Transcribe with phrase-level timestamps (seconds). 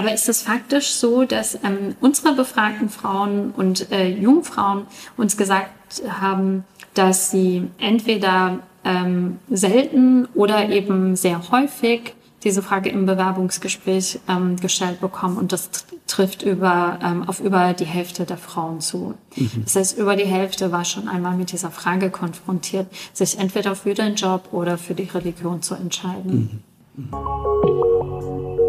[0.00, 4.86] Aber ist es faktisch so, dass ähm, unsere befragten Frauen und äh, Jungfrauen
[5.18, 13.04] uns gesagt haben, dass sie entweder ähm, selten oder eben sehr häufig diese Frage im
[13.04, 15.68] Bewerbungsgespräch ähm, gestellt bekommen und das
[16.06, 19.12] trifft über, ähm, auf über die Hälfte der Frauen zu.
[19.36, 19.50] Mhm.
[19.64, 23.92] Das heißt, über die Hälfte war schon einmal mit dieser Frage konfrontiert, sich entweder für
[23.92, 26.62] den Job oder für die Religion zu entscheiden.
[26.96, 27.10] Mhm.
[27.10, 28.59] Mhm.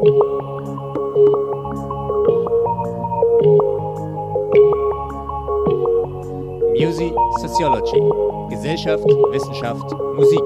[0.00, 0.12] Music
[7.38, 8.00] Sociology.
[8.48, 10.40] Gesellschaft, Wissenschaft, Musik.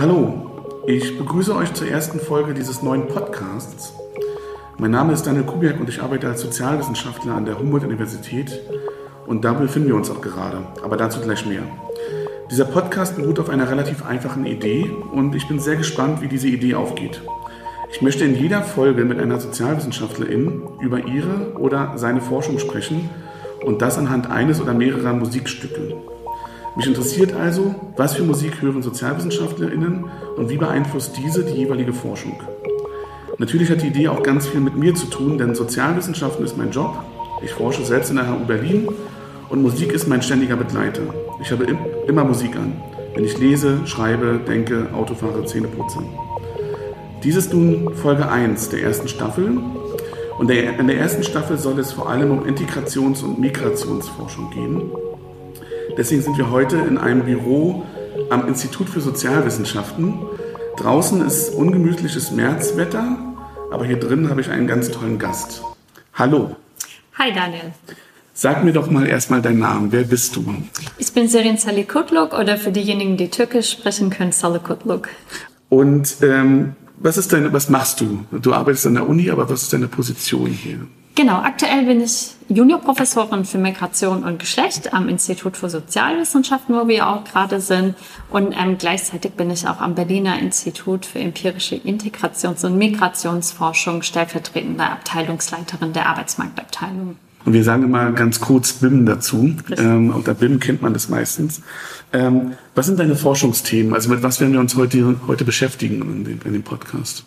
[0.00, 0.34] Hallo,
[0.86, 3.94] ich begrüße euch zur ersten Folge dieses neuen Podcasts.
[4.78, 8.60] Mein Name ist Daniel Kubiak und ich arbeite als Sozialwissenschaftler an der Humboldt-Universität
[9.26, 11.62] und da befinden wir uns auch gerade, aber dazu gleich mehr.
[12.50, 16.48] Dieser Podcast beruht auf einer relativ einfachen Idee und ich bin sehr gespannt, wie diese
[16.48, 17.22] Idee aufgeht.
[17.92, 23.10] Ich möchte in jeder Folge mit einer Sozialwissenschaftlerin über ihre oder seine Forschung sprechen
[23.64, 25.94] und das anhand eines oder mehrerer Musikstücke.
[26.74, 32.40] Mich interessiert also, was für Musik hören Sozialwissenschaftlerinnen und wie beeinflusst diese die jeweilige Forschung.
[33.36, 36.70] Natürlich hat die Idee auch ganz viel mit mir zu tun, denn Sozialwissenschaften ist mein
[36.70, 37.04] Job.
[37.44, 38.88] Ich forsche selbst in der HU Berlin
[39.48, 41.02] und Musik ist mein ständiger Begleiter.
[41.40, 41.66] Ich habe
[42.06, 42.80] immer Musik an,
[43.14, 45.98] wenn ich lese, schreibe, denke, Auto fahre, Zähne putze.
[47.24, 49.58] Dies ist nun Folge 1 der ersten Staffel.
[50.38, 54.90] Und in der ersten Staffel soll es vor allem um Integrations- und Migrationsforschung gehen.
[55.96, 57.84] Deswegen sind wir heute in einem Büro
[58.30, 60.14] am Institut für Sozialwissenschaften.
[60.78, 63.18] Draußen ist ungemütliches Märzwetter,
[63.70, 65.62] aber hier drin habe ich einen ganz tollen Gast.
[66.14, 66.56] Hallo.
[67.18, 67.72] Hi Daniel.
[68.34, 69.92] Sag mir doch mal erstmal deinen Namen.
[69.92, 70.54] Wer bist du?
[70.98, 75.08] Ich bin Serin Salikutluk oder für diejenigen, die Türkisch sprechen können, Salikutluk.
[75.68, 78.24] Und ähm, was ist deine, was machst du?
[78.30, 80.86] Du arbeitest an der Uni, aber was ist deine Position hier?
[81.14, 87.06] Genau, aktuell bin ich Juniorprofessorin für Migration und Geschlecht am Institut für Sozialwissenschaften, wo wir
[87.06, 87.96] auch gerade sind.
[88.30, 94.84] Und ähm, gleichzeitig bin ich auch am Berliner Institut für empirische Integrations- und Migrationsforschung stellvertretende
[94.84, 97.16] Abteilungsleiterin der Arbeitsmarktabteilung.
[97.44, 99.54] Und wir sagen immer ganz kurz BIM dazu.
[99.76, 101.60] Ähm, unter BIM kennt man das meistens.
[102.12, 103.92] Ähm, was sind deine Forschungsthemen?
[103.92, 107.24] Also mit was werden wir uns heute, heute beschäftigen in dem, in dem Podcast?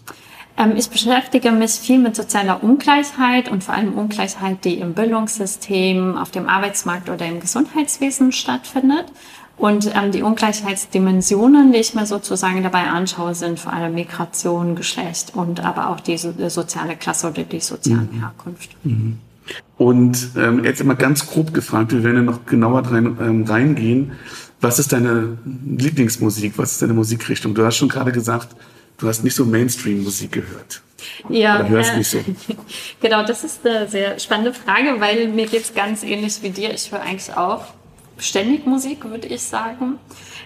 [0.58, 6.18] Ähm, ich beschäftige mich viel mit sozialer Ungleichheit und vor allem Ungleichheit, die im Bildungssystem,
[6.18, 9.06] auf dem Arbeitsmarkt oder im Gesundheitswesen stattfindet.
[9.58, 15.34] Und ähm, die Ungleichheitsdimensionen, die ich mir sozusagen dabei anschaue, sind vor allem Migration, Geschlecht
[15.34, 18.20] und aber auch die, soziale Klasse oder die soziale mhm.
[18.20, 18.76] Herkunft.
[18.84, 19.18] Mhm.
[19.78, 24.14] Und ähm, jetzt immer ganz grob gefragt, wir werden ja noch genauer rein, ähm, reingehen.
[24.60, 26.58] Was ist deine Lieblingsmusik?
[26.58, 27.54] Was ist deine Musikrichtung?
[27.54, 28.56] Du hast schon gerade gesagt,
[28.98, 30.82] du hast nicht so Mainstream-Musik gehört.
[31.30, 32.24] Ja, Oder hörst äh, nicht so.
[33.02, 36.74] genau, das ist eine sehr spannende Frage, weil mir geht's ganz ähnlich wie dir.
[36.74, 37.66] Ich höre eigentlich auch
[38.18, 40.00] ständig Musik, würde ich sagen.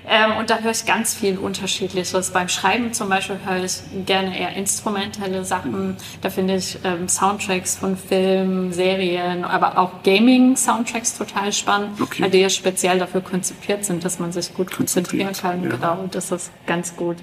[0.08, 2.32] Ähm, und da höre ich ganz viel Unterschiedliches.
[2.32, 5.98] Beim Schreiben zum Beispiel höre ich gerne eher instrumentelle Sachen.
[6.22, 12.24] Da finde ich ähm, Soundtracks von Filmen, Serien, aber auch Gaming-Soundtracks total spannend, okay.
[12.24, 15.64] weil die ja speziell dafür konzipiert sind, dass man sich gut konzentrieren kann.
[15.64, 15.70] Ja.
[15.70, 17.18] Genau, das ist ganz gut.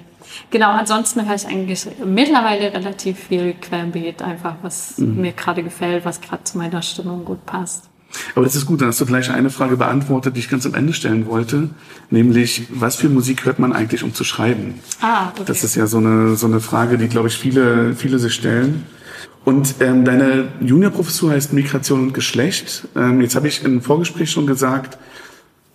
[0.51, 5.21] Genau, ansonsten höre ich eigentlich mittlerweile relativ viel Querbeat, einfach was mhm.
[5.21, 7.89] mir gerade gefällt, was gerade zu meiner Stimmung gut passt.
[8.35, 10.73] Aber das ist gut, dann hast du gleich eine Frage beantwortet, die ich ganz am
[10.73, 11.69] Ende stellen wollte,
[12.09, 14.75] nämlich, was für Musik hört man eigentlich, um zu schreiben?
[15.01, 15.43] Ah, okay.
[15.45, 18.85] Das ist ja so eine, so eine Frage, die, glaube ich, viele, viele sich stellen.
[19.45, 22.87] Und ähm, deine Juniorprofessur heißt Migration und Geschlecht.
[22.95, 24.97] Ähm, jetzt habe ich im Vorgespräch schon gesagt,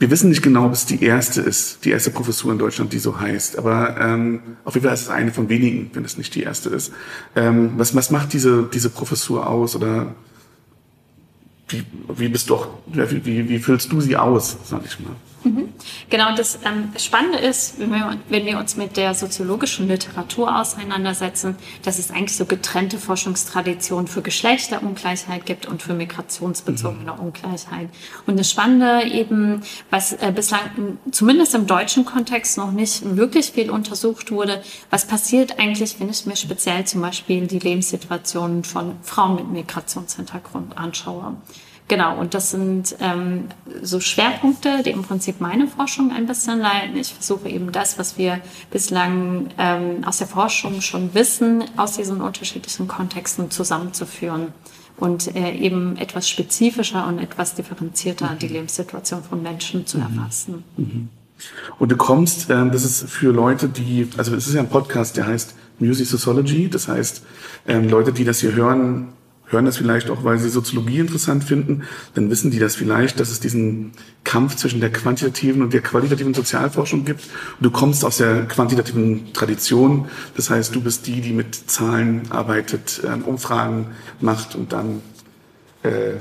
[0.02, 2.98] wir wissen nicht genau, ob es die erste ist, die erste Professur in Deutschland, die
[2.98, 3.56] so heißt.
[3.56, 6.70] Aber ähm, auf jeden Fall ist es eine von wenigen, wenn es nicht die erste
[6.70, 6.92] ist.
[7.36, 9.76] Ähm, was, was macht diese, diese Professur aus?
[9.76, 10.14] Oder
[11.72, 11.84] wie,
[12.16, 15.14] wie bist du auch, wie, wie, füllst du sie aus, sag ich mal?
[15.44, 15.70] Mhm.
[16.08, 21.56] Genau, das ähm, Spannende ist, wenn wir, wenn wir uns mit der soziologischen Literatur auseinandersetzen,
[21.82, 27.18] dass es eigentlich so getrennte Forschungstraditionen für Geschlechterungleichheit gibt und für migrationsbezogene mhm.
[27.18, 27.88] Ungleichheit.
[28.26, 33.70] Und das Spannende eben, was äh, bislang zumindest im deutschen Kontext noch nicht wirklich viel
[33.70, 39.36] untersucht wurde, was passiert eigentlich, wenn ich mir speziell zum Beispiel die Lebenssituationen von Frauen
[39.36, 41.36] mit Migrationshintergrund anschaue.
[41.88, 43.48] Genau, und das sind ähm,
[43.82, 46.96] so Schwerpunkte, die im Prinzip meine Forschung ein bisschen leiten.
[46.96, 48.40] Ich versuche eben das, was wir
[48.70, 54.54] bislang ähm, aus der Forschung schon wissen, aus diesen unterschiedlichen Kontexten zusammenzuführen
[54.96, 60.64] und äh, eben etwas spezifischer und etwas differenzierter die Lebenssituation von Menschen zu erfassen.
[61.78, 65.16] Und du kommst, ähm, das ist für Leute, die, also es ist ja ein Podcast,
[65.16, 67.22] der heißt Music Sociology, das heißt,
[67.66, 69.08] ähm, Leute, die das hier hören,
[69.52, 71.82] hören das vielleicht auch, weil sie Soziologie interessant finden,
[72.14, 73.92] dann wissen die das vielleicht, dass es diesen
[74.24, 77.24] Kampf zwischen der quantitativen und der qualitativen Sozialforschung gibt.
[77.58, 80.06] Und du kommst aus der quantitativen Tradition,
[80.36, 83.88] das heißt, du bist die, die mit Zahlen arbeitet, ähm, Umfragen
[84.20, 85.02] macht und dann
[85.82, 86.20] äh, äh,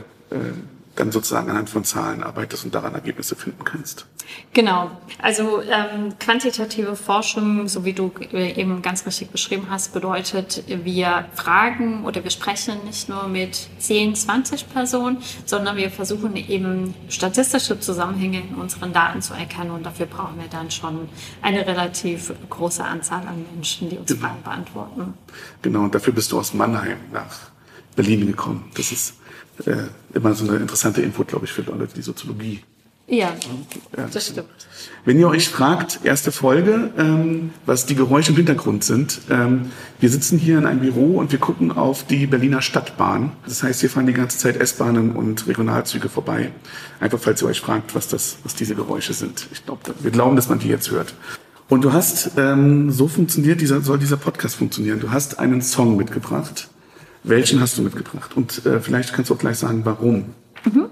[1.02, 4.06] dann sozusagen anhand von Zahlen arbeitest und daran Ergebnisse finden kannst.
[4.54, 4.92] Genau.
[5.20, 11.26] Also ähm, quantitative Forschung, so wie du äh, eben ganz richtig beschrieben hast, bedeutet, wir
[11.34, 17.80] fragen oder wir sprechen nicht nur mit 10, 20 Personen, sondern wir versuchen eben statistische
[17.80, 21.10] Zusammenhänge in unseren Daten zu erkennen und dafür brauchen wir dann schon
[21.42, 24.28] eine relativ große Anzahl an Menschen, die uns genau.
[24.28, 25.14] Fragen beantworten.
[25.64, 27.52] Genau, und dafür bist du aus Mannheim nach
[27.96, 28.72] Berlin gekommen.
[28.76, 29.16] Das ist
[29.66, 32.62] äh, immer so eine interessante Info, glaube ich, für Leute, die Soziologie.
[33.12, 33.34] Ja,
[33.98, 34.48] ja, das stimmt.
[35.04, 40.10] Wenn ihr euch fragt, erste Folge, ähm, was die Geräusche im Hintergrund sind, ähm, wir
[40.10, 43.34] sitzen hier in einem Büro und wir gucken auf die Berliner Stadtbahn.
[43.46, 46.52] Das heißt, hier fahren die ganze Zeit S-Bahnen und Regionalzüge vorbei.
[47.02, 49.46] Einfach, falls ihr euch fragt, was das, was diese Geräusche sind.
[49.52, 51.14] Ich glaube, wir glauben, dass man die jetzt hört.
[51.68, 55.02] Und du hast, ähm, so funktioniert dieser, soll dieser Podcast funktionieren.
[55.02, 56.70] Du hast einen Song mitgebracht.
[57.24, 58.36] Welchen hast du mitgebracht?
[58.36, 60.34] Und äh, vielleicht kannst du auch gleich sagen, warum.
[60.66, 60.90] Mhm.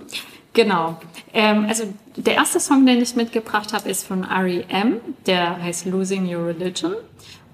[0.54, 1.00] Genau.
[1.34, 1.84] Ähm, also
[2.16, 6.94] der erste Song, den ich mitgebracht habe, ist von R.E.M., der heißt Losing Your Religion.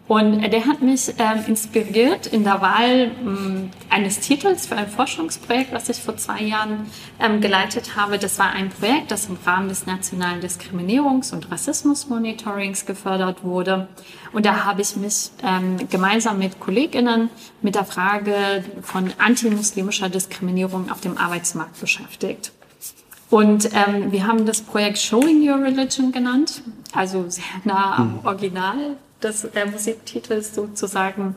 [0.08, 5.74] Und der hat mich ähm, inspiriert in der Wahl ähm, eines Titels für ein Forschungsprojekt,
[5.74, 6.86] was ich vor zwei Jahren
[7.20, 8.20] ähm, geleitet habe.
[8.20, 13.88] Das war ein Projekt, das im Rahmen des nationalen Diskriminierungs- und Rassismusmonitorings gefördert wurde.
[14.32, 17.32] Und da habe ich mich ähm, gemeinsam mit KollegInnen
[17.64, 22.52] mit der Frage von antimuslimischer Diskriminierung auf dem Arbeitsmarkt beschäftigt.
[23.32, 26.62] Und ähm, wir haben das Projekt Showing Your Religion genannt,
[26.94, 28.26] also sehr nah am hm.
[28.26, 31.36] Original des äh, Musiktitels sozusagen.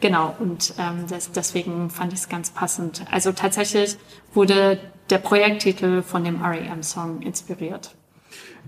[0.00, 3.04] Genau, und ähm, das, deswegen fand ich es ganz passend.
[3.10, 3.96] Also tatsächlich
[4.34, 4.78] wurde
[5.10, 7.94] der Projekttitel von dem REM-Song inspiriert.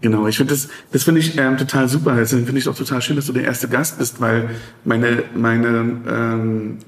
[0.00, 2.16] Genau, ich finde das, das finde ich ähm, total super.
[2.16, 4.48] Deswegen finde ich auch total schön, dass du der erste Gast bist, weil
[4.84, 5.68] meine, meine,
[6.08, 6.78] ähm,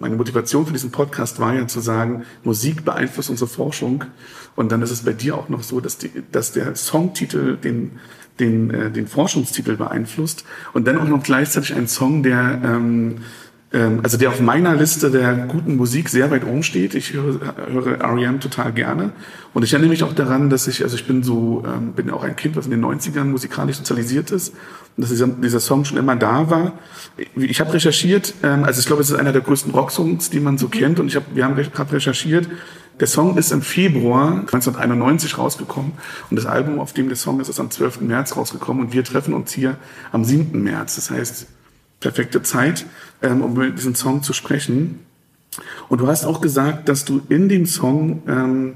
[0.00, 4.04] meine Motivation für diesen Podcast war ja zu sagen, Musik beeinflusst unsere Forschung.
[4.56, 7.98] Und dann ist es bei dir auch noch so, dass, die, dass der Songtitel den
[8.40, 13.16] den, äh, den Forschungstitel beeinflusst und dann auch noch gleichzeitig ein Song, der ähm,
[13.74, 16.94] ähm, also der auf meiner Liste der guten Musik sehr weit oben steht.
[16.94, 17.40] Ich höre,
[17.70, 18.40] höre R.E.M.
[18.40, 19.10] total gerne
[19.52, 22.22] und ich erinnere mich auch daran, dass ich, also ich bin so, ähm, bin auch
[22.22, 24.54] ein Kind, was in den 90ern musikalisch sozialisiert ist
[24.96, 26.72] und dass dieser, dieser Song schon immer da war.
[27.34, 30.56] Ich habe recherchiert, ähm, also ich glaube, es ist einer der größten Rocksongs, die man
[30.56, 32.48] so kennt und ich hab, wir haben hab recherchiert,
[33.00, 35.92] der Song ist im Februar 1991 rausgekommen
[36.30, 38.02] und das Album, auf dem der Song ist, ist am 12.
[38.02, 39.76] März rausgekommen und wir treffen uns hier
[40.12, 40.62] am 7.
[40.62, 40.96] März.
[40.96, 41.46] Das heißt,
[42.00, 42.86] perfekte Zeit,
[43.22, 45.00] ähm, um über diesen Song zu sprechen.
[45.88, 48.74] Und du hast auch gesagt, dass du in dem Song ähm,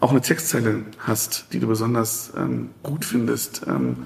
[0.00, 3.96] auch eine Textzeile hast, die du besonders ähm, gut findest, ähm,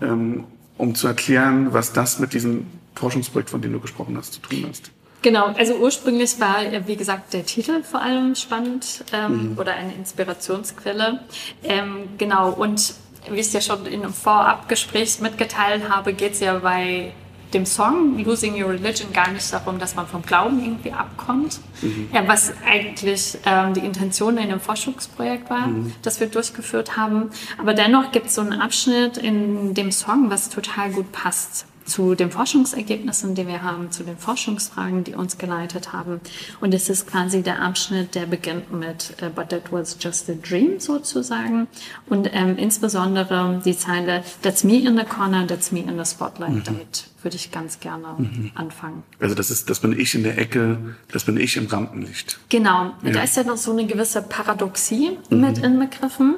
[0.00, 0.44] ähm,
[0.76, 4.66] um zu erklären, was das mit diesem Forschungsprojekt, von dem du gesprochen hast, zu tun
[4.68, 4.90] hast.
[5.22, 9.58] Genau, also ursprünglich war, wie gesagt, der Titel vor allem spannend ähm, mhm.
[9.58, 11.20] oder eine Inspirationsquelle.
[11.64, 12.94] Ähm, genau, und
[13.28, 17.12] wie ich es ja schon in einem Vorabgespräch mitgeteilt habe, geht es ja bei
[17.52, 22.08] dem Song Losing Your Religion gar nicht darum, dass man vom Glauben irgendwie abkommt, mhm.
[22.12, 25.94] ja, was eigentlich ähm, die Intention in dem Forschungsprojekt war, mhm.
[26.02, 27.30] das wir durchgeführt haben.
[27.56, 32.14] Aber dennoch gibt es so einen Abschnitt in dem Song, was total gut passt zu
[32.14, 36.20] den Forschungsergebnissen, die wir haben, zu den Forschungsfragen, die uns geleitet haben.
[36.60, 40.34] Und es ist quasi der Abschnitt, der beginnt mit uh, But that was just a
[40.34, 41.66] dream sozusagen.
[42.08, 46.50] Und ähm, insbesondere die Zeile That's me in the corner, that's me in the spotlight.
[46.50, 46.64] Mhm.
[46.64, 48.52] Damit würde ich ganz gerne mhm.
[48.54, 49.02] anfangen.
[49.18, 50.78] Also das ist, das bin ich in der Ecke,
[51.10, 52.38] das bin ich im Rampenlicht.
[52.48, 52.94] Genau.
[53.02, 53.10] Ja.
[53.10, 55.40] Da ist ja noch so eine gewisse Paradoxie mhm.
[55.40, 56.36] mit inbegriffen.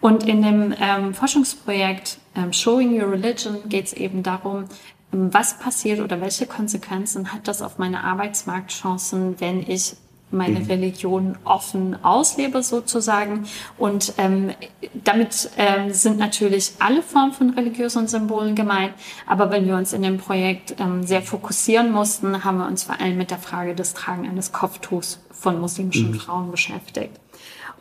[0.00, 4.64] Und in dem ähm, Forschungsprojekt ähm, Showing Your Religion geht es eben darum,
[5.12, 9.96] ähm, was passiert oder welche Konsequenzen hat das auf meine Arbeitsmarktchancen, wenn ich
[10.30, 10.66] meine mhm.
[10.66, 13.46] Religion offen auslebe sozusagen.
[13.78, 14.50] Und ähm,
[14.92, 18.92] damit ähm, sind natürlich alle Formen von religiösen Symbolen gemeint.
[19.26, 23.00] Aber wenn wir uns in dem Projekt ähm, sehr fokussieren mussten, haben wir uns vor
[23.00, 26.20] allem mit der Frage des Tragen eines Kopftuchs von muslimischen mhm.
[26.20, 27.18] Frauen beschäftigt.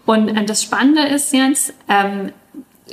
[0.06, 2.32] Und äh, das Spannende ist jetzt, ähm,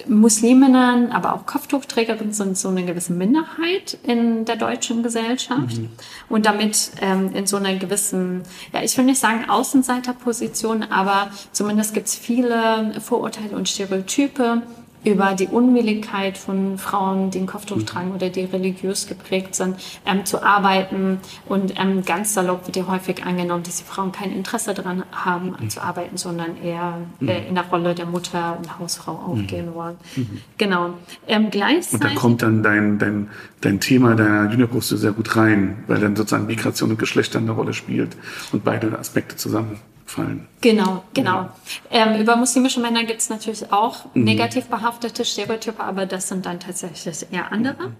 [0.08, 5.90] Musliminnen, aber auch Kopftuchträgerinnen sind so eine gewisse Minderheit in der deutschen Gesellschaft mhm.
[6.28, 11.94] und damit ähm, in so einer gewissen, ja, ich will nicht sagen Außenseiterposition, aber zumindest
[11.94, 14.62] gibt es viele Vorurteile und Stereotype,
[15.04, 17.86] über die Unwilligkeit von Frauen, die ein Kopftuch mhm.
[17.86, 21.18] tragen oder die religiös geprägt sind, ähm, zu arbeiten.
[21.46, 25.54] Und ähm, ganz salopp wird ja häufig angenommen, dass die Frauen kein Interesse daran haben,
[25.58, 25.70] mhm.
[25.70, 27.48] zu arbeiten, sondern eher äh, mhm.
[27.48, 29.74] in der Rolle der Mutter und Hausfrau aufgehen mhm.
[29.74, 29.96] wollen.
[30.16, 30.40] Mhm.
[30.58, 30.94] Genau.
[31.28, 33.28] Ähm, gleichzeitig, und da kommt dann dein, dein,
[33.60, 37.74] dein Thema deiner Juniorbrüste sehr gut rein, weil dann sozusagen Migration und Geschlechter eine Rolle
[37.74, 38.16] spielt
[38.52, 40.46] und beide Aspekte zusammen fallen.
[40.60, 41.48] Genau, genau.
[41.90, 44.24] Ähm, über muslimische Männer gibt es natürlich auch mhm.
[44.24, 47.88] negativ behaftete Stereotype, aber das sind dann tatsächlich eher andere.
[47.88, 47.96] Mhm.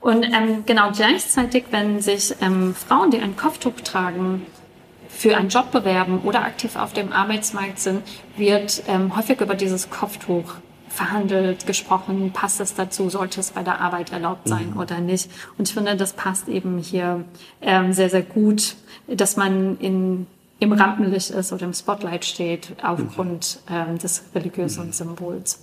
[0.00, 4.46] Und ähm, genau gleichzeitig, wenn sich ähm, Frauen, die ein Kopftuch tragen,
[5.08, 8.02] für einen Job bewerben oder aktiv auf dem Arbeitsmarkt sind,
[8.36, 10.56] wird ähm, häufig über dieses Kopftuch
[10.88, 14.80] verhandelt, gesprochen, passt es dazu, sollte es bei der Arbeit erlaubt sein mhm.
[14.80, 15.30] oder nicht.
[15.58, 17.24] Und ich finde, das passt eben hier
[17.60, 20.26] ähm, sehr, sehr gut, dass man in
[20.58, 25.60] im Rampenlicht ist oder im Spotlight steht aufgrund ähm, des religiösen Symbols.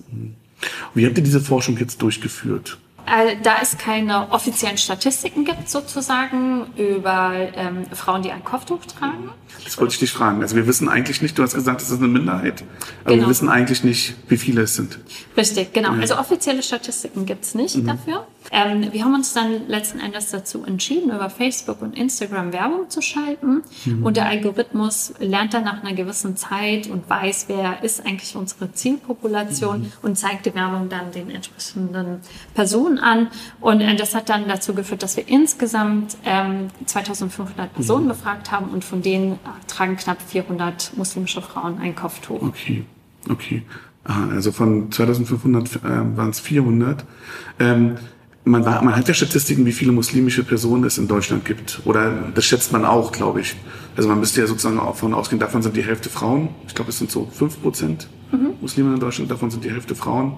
[0.93, 2.77] Wie habt ihr diese Forschung jetzt durchgeführt?
[3.05, 9.29] Äh, da es keine offiziellen Statistiken gibt, sozusagen, über ähm, Frauen, die ein Kopftuch tragen.
[9.65, 10.41] Das wollte ich dich fragen.
[10.41, 12.63] Also wir wissen eigentlich nicht, du hast gesagt, es ist eine Minderheit,
[13.03, 13.25] aber genau.
[13.25, 14.99] wir wissen eigentlich nicht, wie viele es sind.
[15.35, 15.93] Richtig, genau.
[15.95, 15.99] Ja.
[15.99, 17.87] Also offizielle Statistiken gibt es nicht mhm.
[17.87, 18.25] dafür.
[18.55, 23.01] Ähm, wir haben uns dann letzten Endes dazu entschieden, über Facebook und Instagram Werbung zu
[23.01, 23.63] schalten.
[23.85, 24.05] Mhm.
[24.05, 28.71] Und der Algorithmus lernt dann nach einer gewissen Zeit und weiß, wer ist eigentlich unsere
[28.71, 29.91] Zielpopulation mhm.
[30.03, 32.19] und zeigt die Werbung dann den entsprechenden
[32.53, 33.29] Personen an.
[33.59, 38.09] Und äh, das hat dann dazu geführt, dass wir insgesamt ähm, 2500 Personen mhm.
[38.09, 42.43] befragt haben und von denen tragen knapp 400 muslimische Frauen ein Kopftuch.
[42.43, 42.85] Okay,
[43.29, 43.63] okay.
[44.03, 45.81] Aha, also von 2500 äh,
[46.17, 47.03] waren es 400.
[47.59, 47.95] Ähm,
[48.45, 51.81] man, war, man hat ja Statistiken, wie viele muslimische Personen es in Deutschland gibt.
[51.85, 53.55] Oder das schätzt man auch, glaube ich.
[53.95, 56.49] Also man müsste ja sozusagen davon ausgehen, davon sind die Hälfte Frauen.
[56.67, 58.55] Ich glaube, es sind so fünf Prozent mhm.
[58.59, 60.37] Muslime in Deutschland, davon sind die Hälfte Frauen.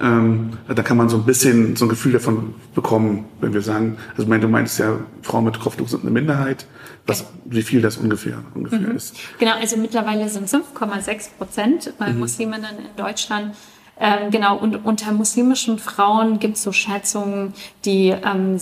[0.00, 3.96] Ähm, da kann man so ein bisschen so ein Gefühl davon bekommen, wenn wir sagen,
[4.16, 6.66] also du meinst ja, Frauen mit Kopftuch sind eine Minderheit,
[7.06, 8.96] was, wie viel das ungefähr, ungefähr mhm.
[8.96, 9.14] ist.
[9.38, 12.18] Genau, also mittlerweile sind 5,6 Prozent bei mhm.
[12.18, 13.54] Musliminnen in Deutschland.
[13.98, 18.58] Ähm, genau, und unter muslimischen Frauen gibt es so Schätzungen, die ähm,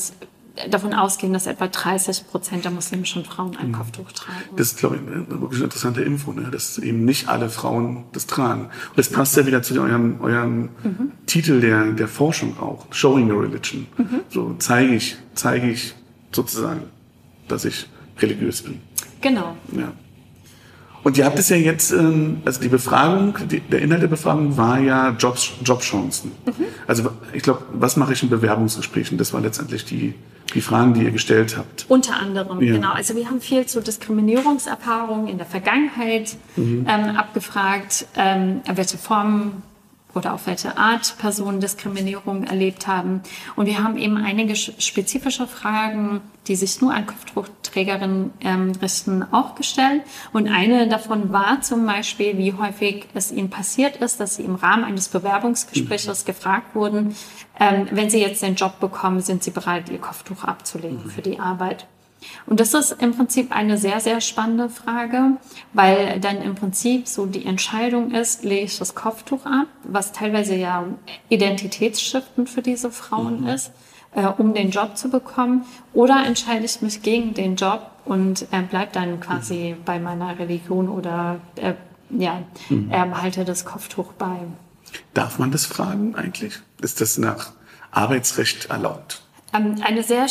[0.68, 3.72] davon ausgehen, dass etwa 30 Prozent der muslimischen Frauen ein mhm.
[3.72, 4.38] Kopftuch tragen.
[4.56, 6.48] Das ist, glaube ich, eine wirklich interessante Info, ne?
[6.50, 8.64] dass eben nicht alle Frauen das tragen.
[8.64, 11.12] Und das passt ja wieder zu eurem, eurem mhm.
[11.26, 13.86] Titel der, der Forschung auch, Showing Your Religion.
[13.96, 14.20] Mhm.
[14.28, 15.94] So zeige ich, zeige ich
[16.32, 16.82] sozusagen,
[17.48, 17.88] dass ich
[18.20, 18.80] religiös bin.
[19.20, 19.56] Genau.
[19.72, 19.92] Ja.
[21.04, 24.56] Und ihr habt es ja jetzt, ähm, also die Befragung, die, der Inhalt der Befragung
[24.56, 26.32] war ja Jobs, Jobchancen.
[26.46, 26.64] Mhm.
[26.86, 29.18] Also ich glaube, was mache ich in Bewerbungsgesprächen?
[29.18, 30.14] Das war letztendlich die,
[30.54, 31.86] die Fragen, die ihr gestellt habt.
[31.88, 32.74] Unter anderem, ja.
[32.74, 32.92] genau.
[32.92, 36.86] Also wir haben viel zu Diskriminierungserfahrungen in der Vergangenheit mhm.
[36.88, 39.62] ähm, abgefragt, ähm, welche Formen
[40.14, 43.22] oder auf welche Art Personen Diskriminierung erlebt haben.
[43.56, 49.54] Und wir haben eben einige spezifische Fragen, die sich nur an Kopftuchträgerinnen ähm, richten, auch
[49.54, 50.02] gestellt.
[50.32, 54.56] Und eine davon war zum Beispiel, wie häufig es ihnen passiert ist, dass sie im
[54.56, 56.26] Rahmen eines Bewerbungsgesprächs mhm.
[56.26, 57.14] gefragt wurden,
[57.60, 61.10] ähm, wenn sie jetzt den Job bekommen, sind sie bereit, ihr Kopftuch abzulegen mhm.
[61.10, 61.86] für die Arbeit.
[62.46, 65.36] Und das ist im Prinzip eine sehr, sehr spannende Frage,
[65.72, 70.54] weil dann im Prinzip so die Entscheidung ist, lege ich das Kopftuch ab, was teilweise
[70.54, 70.84] ja
[71.28, 73.48] identitätsstiftend für diese Frauen mhm.
[73.48, 73.72] ist,
[74.14, 78.62] äh, um den Job zu bekommen, oder entscheide ich mich gegen den Job und äh,
[78.68, 79.84] bleib dann quasi mhm.
[79.84, 81.74] bei meiner Religion oder äh,
[82.10, 82.90] ja, mhm.
[82.92, 84.36] ähm, halte das Kopftuch bei.
[85.14, 86.58] Darf man das fragen eigentlich?
[86.80, 87.52] Ist das nach
[87.90, 89.22] Arbeitsrecht erlaubt?
[89.54, 90.26] Ähm, eine sehr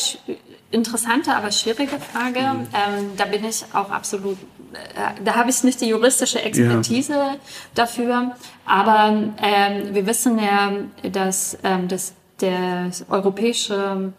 [0.72, 2.40] interessante, aber schwierige Frage.
[2.40, 2.68] Mhm.
[2.74, 4.38] Ähm, da bin ich auch absolut,
[4.74, 7.36] äh, da habe ich nicht die juristische Expertise ja.
[7.76, 8.36] dafür.
[8.66, 10.72] Aber ähm, wir wissen ja,
[11.10, 14.14] dass, ähm, dass der europäische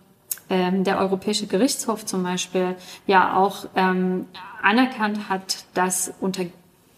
[0.51, 4.27] ähm, der Europäische Gerichtshof zum Beispiel ja auch ähm,
[4.63, 6.45] anerkannt hat, dass unter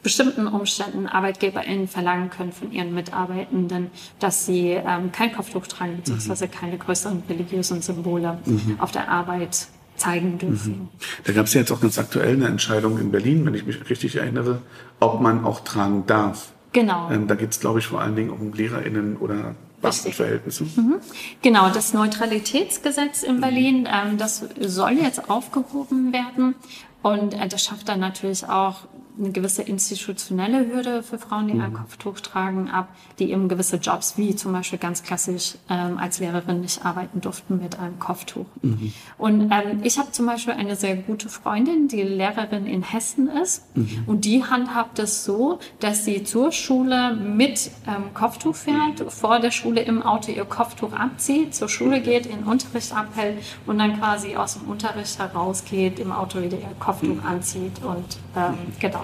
[0.05, 6.47] bestimmten Umständen ArbeitgeberInnen verlangen können von ihren Mitarbeitenden, dass sie ähm, kein Kopftuch tragen, beziehungsweise
[6.47, 6.51] mhm.
[6.53, 8.77] keine größeren religiösen Symbole mhm.
[8.79, 10.73] auf der Arbeit zeigen dürfen.
[10.73, 10.89] Mhm.
[11.25, 13.89] Da gab es ja jetzt auch ganz aktuell eine Entscheidung in Berlin, wenn ich mich
[13.91, 14.61] richtig erinnere,
[15.01, 16.53] ob man auch tragen darf.
[16.73, 17.11] Genau.
[17.11, 20.65] Ähm, da geht es, glaube ich, vor allen Dingen um LehrerInnen oder Beamtenverhältnisse.
[20.65, 20.97] Mhm.
[21.41, 26.57] Genau, das Neutralitätsgesetz in Berlin, ähm, das soll jetzt aufgehoben werden.
[27.03, 28.87] Und äh, das schafft dann natürlich auch
[29.19, 34.15] eine gewisse institutionelle Hürde für Frauen, die ein Kopftuch tragen, ab, die eben gewisse Jobs,
[34.17, 38.47] wie zum Beispiel ganz klassisch ähm, als Lehrerin nicht arbeiten durften mit einem Kopftuch.
[38.63, 38.93] Mhm.
[39.17, 43.65] Und ähm, ich habe zum Beispiel eine sehr gute Freundin, die Lehrerin in Hessen ist.
[43.77, 44.05] Mhm.
[44.07, 49.53] Und die handhabt es so, dass sie zur Schule mit ähm, Kopftuch fährt, vor der
[49.53, 54.35] Schule im Auto ihr Kopftuch abzieht, zur Schule geht, in Unterricht abhält und dann quasi
[54.35, 57.27] aus dem Unterricht herausgeht, im Auto wieder ihr Kopftuch mhm.
[57.27, 59.04] anzieht und ähm, genau.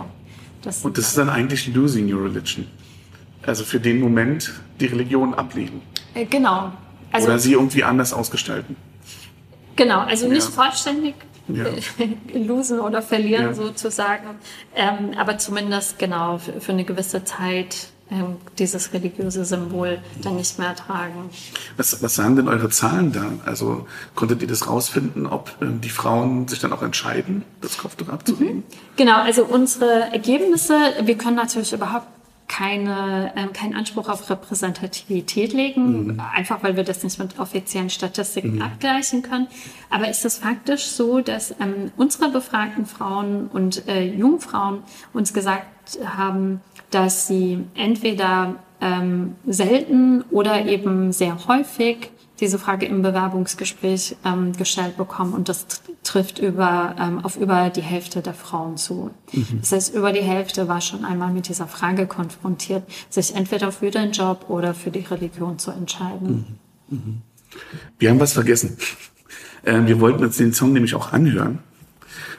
[0.62, 2.66] Das und das ist dann eigentlich losing your religion.
[3.42, 5.82] Also für den Moment die Religion ablegen.
[6.14, 6.72] Äh, genau.
[7.12, 8.76] Also, Oder sie irgendwie anders ausgestalten.
[9.76, 10.50] Genau, also nicht ja.
[10.50, 11.14] vollständig
[11.48, 11.64] ja.
[12.34, 13.54] losen oder verlieren ja.
[13.54, 14.36] sozusagen,
[14.76, 17.88] ähm, aber zumindest genau für, für eine gewisse Zeit
[18.58, 21.30] dieses religiöse Symbol dann nicht mehr tragen.
[21.76, 23.32] Was, was sagen denn eure Zahlen da?
[23.46, 28.08] Also konntet ihr das rausfinden, ob ähm, die Frauen sich dann auch entscheiden, das Kopftuch
[28.08, 28.58] abzulegen?
[28.58, 28.62] Mhm.
[28.96, 30.74] Genau, also unsere Ergebnisse,
[31.04, 32.06] wir können natürlich überhaupt
[32.50, 36.22] keine, äh, keinen Anspruch auf Repräsentativität legen, mhm.
[36.34, 38.62] einfach weil wir das nicht mit offiziellen Statistiken mhm.
[38.62, 39.46] abgleichen können.
[39.88, 45.64] Aber ist es faktisch so, dass ähm, unsere befragten Frauen und äh, Jungfrauen uns gesagt
[46.04, 54.52] haben, dass sie entweder ähm, selten oder eben sehr häufig diese Frage im Bewerbungsgespräch ähm,
[54.54, 55.66] gestellt bekommen und das
[56.02, 59.10] trifft über, ähm, auf über die Hälfte der Frauen zu.
[59.32, 59.58] Mhm.
[59.60, 63.90] Das heißt, über die Hälfte war schon einmal mit dieser Frage konfrontiert, sich entweder für
[63.90, 66.58] den Job oder für die Religion zu entscheiden.
[66.88, 66.96] Mhm.
[66.96, 67.22] Mhm.
[67.98, 68.76] Wir haben was vergessen.
[69.62, 71.58] Ähm, wir wollten uns den Song nämlich auch anhören.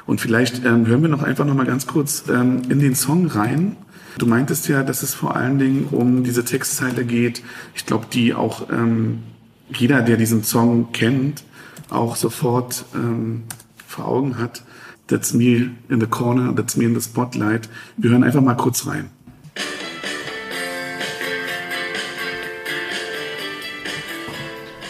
[0.07, 3.27] Und vielleicht ähm, hören wir noch einfach noch mal ganz kurz ähm, in den Song
[3.27, 3.77] rein.
[4.17, 7.41] Du meintest ja, dass es vor allen Dingen um diese Textzeile geht.
[7.75, 9.19] Ich glaube, die auch ähm,
[9.73, 11.43] jeder, der diesen Song kennt,
[11.89, 13.43] auch sofort ähm,
[13.87, 14.63] vor Augen hat.
[15.07, 17.69] That's me in the corner, that's me in the spotlight.
[17.97, 19.09] Wir hören einfach mal kurz rein.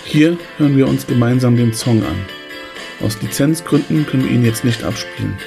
[0.05, 2.17] Hier hören wir uns gemeinsam den Song an.
[3.01, 5.37] Aus Lizenzgründen können wir ihn jetzt nicht abspielen.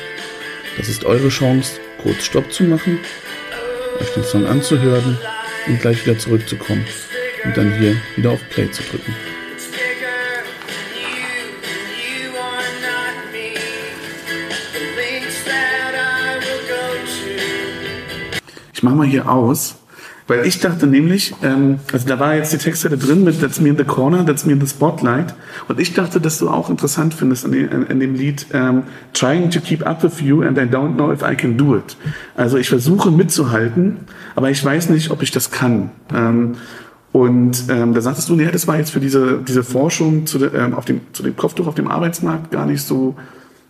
[0.77, 2.99] Das ist eure Chance, kurz Stopp zu machen,
[4.01, 5.19] euch den Song anzuhören
[5.67, 6.85] und gleich wieder zurückzukommen
[7.45, 9.15] und dann hier wieder auf Play zu drücken.
[18.73, 19.77] Ich mache mal hier aus,
[20.27, 23.61] weil ich dachte nämlich, ähm, also da war jetzt die Texte da drin mit That's
[23.61, 25.35] me in the corner, That's me in the spotlight.
[25.69, 29.51] Und ich dachte, dass du auch interessant findest in dem, in dem Lied ähm, Trying
[29.51, 31.97] to keep up with you and I don't know if I can do it.
[32.37, 33.99] Also ich versuche mitzuhalten,
[34.35, 35.91] aber ich weiß nicht, ob ich das kann.
[36.15, 36.55] Ähm,
[37.13, 40.51] und ähm, da sagtest du, nee, das war jetzt für diese, diese Forschung zu, de,
[40.57, 43.15] ähm, auf dem, zu dem Kopftuch auf dem Arbeitsmarkt gar nicht so,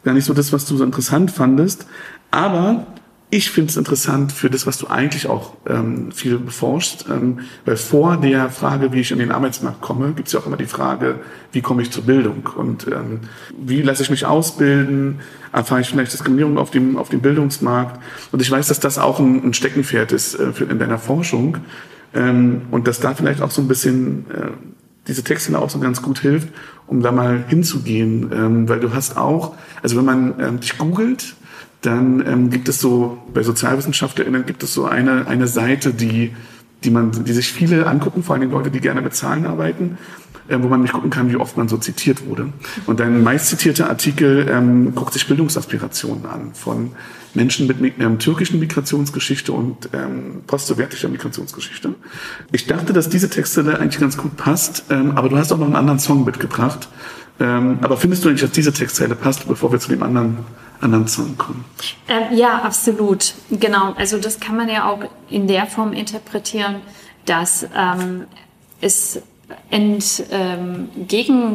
[0.05, 1.87] gar nicht so das, was du so interessant fandest.
[2.31, 2.87] Aber
[3.35, 7.77] ich finde es interessant für das, was du eigentlich auch ähm, viel beforschst, ähm, weil
[7.77, 10.67] vor der Frage, wie ich in den Arbeitsmarkt komme, gibt es ja auch immer die
[10.67, 11.17] Frage,
[11.51, 13.23] wie komme ich zur Bildung und ähm,
[13.59, 15.19] wie lasse ich mich ausbilden,
[15.53, 18.01] erfahre ich vielleicht Diskriminierung auf dem, auf dem Bildungsmarkt.
[18.31, 21.57] Und ich weiß, dass das auch ein, ein Steckenpferd ist äh, für, in deiner Forschung
[22.15, 24.51] ähm, und dass da vielleicht auch so ein bisschen äh,
[25.09, 26.51] diese Texte auch so ganz gut hilft,
[26.87, 31.35] um da mal hinzugehen, ähm, weil du hast auch, also wenn man ähm, dich googelt,
[31.85, 36.33] dann ähm, gibt es so, bei SozialwissenschaftlerInnen gibt es so eine, eine Seite, die,
[36.83, 39.99] die man, die sich viele angucken, vor allem Leute, die gerne mit Zahlen arbeiten,
[40.49, 42.53] äh, wo man nicht gucken kann, wie oft man so zitiert wurde.
[42.87, 46.93] Und dein meist zitierter Artikel ähm, guckt sich Bildungsaspirationen an von
[47.35, 51.95] Menschen mit ähm, türkischen Migrationsgeschichte und ähm, postsowjetischer Migrationsgeschichte.
[52.53, 55.59] Ich dachte, dass diese Texte da eigentlich ganz gut passt, ähm, aber du hast auch
[55.59, 56.89] noch einen anderen Song mitgebracht.
[57.41, 60.39] Ähm, aber findest du eigentlich, dass diese Textzeile passt, bevor wir zu dem anderen
[60.81, 61.65] anderen Song kommen.
[62.09, 63.35] Ähm, ja, absolut.
[63.51, 63.93] Genau.
[63.95, 66.77] Also das kann man ja auch in der Form interpretieren,
[67.27, 68.27] dass ähm,
[68.81, 69.21] es
[69.71, 70.89] entgegen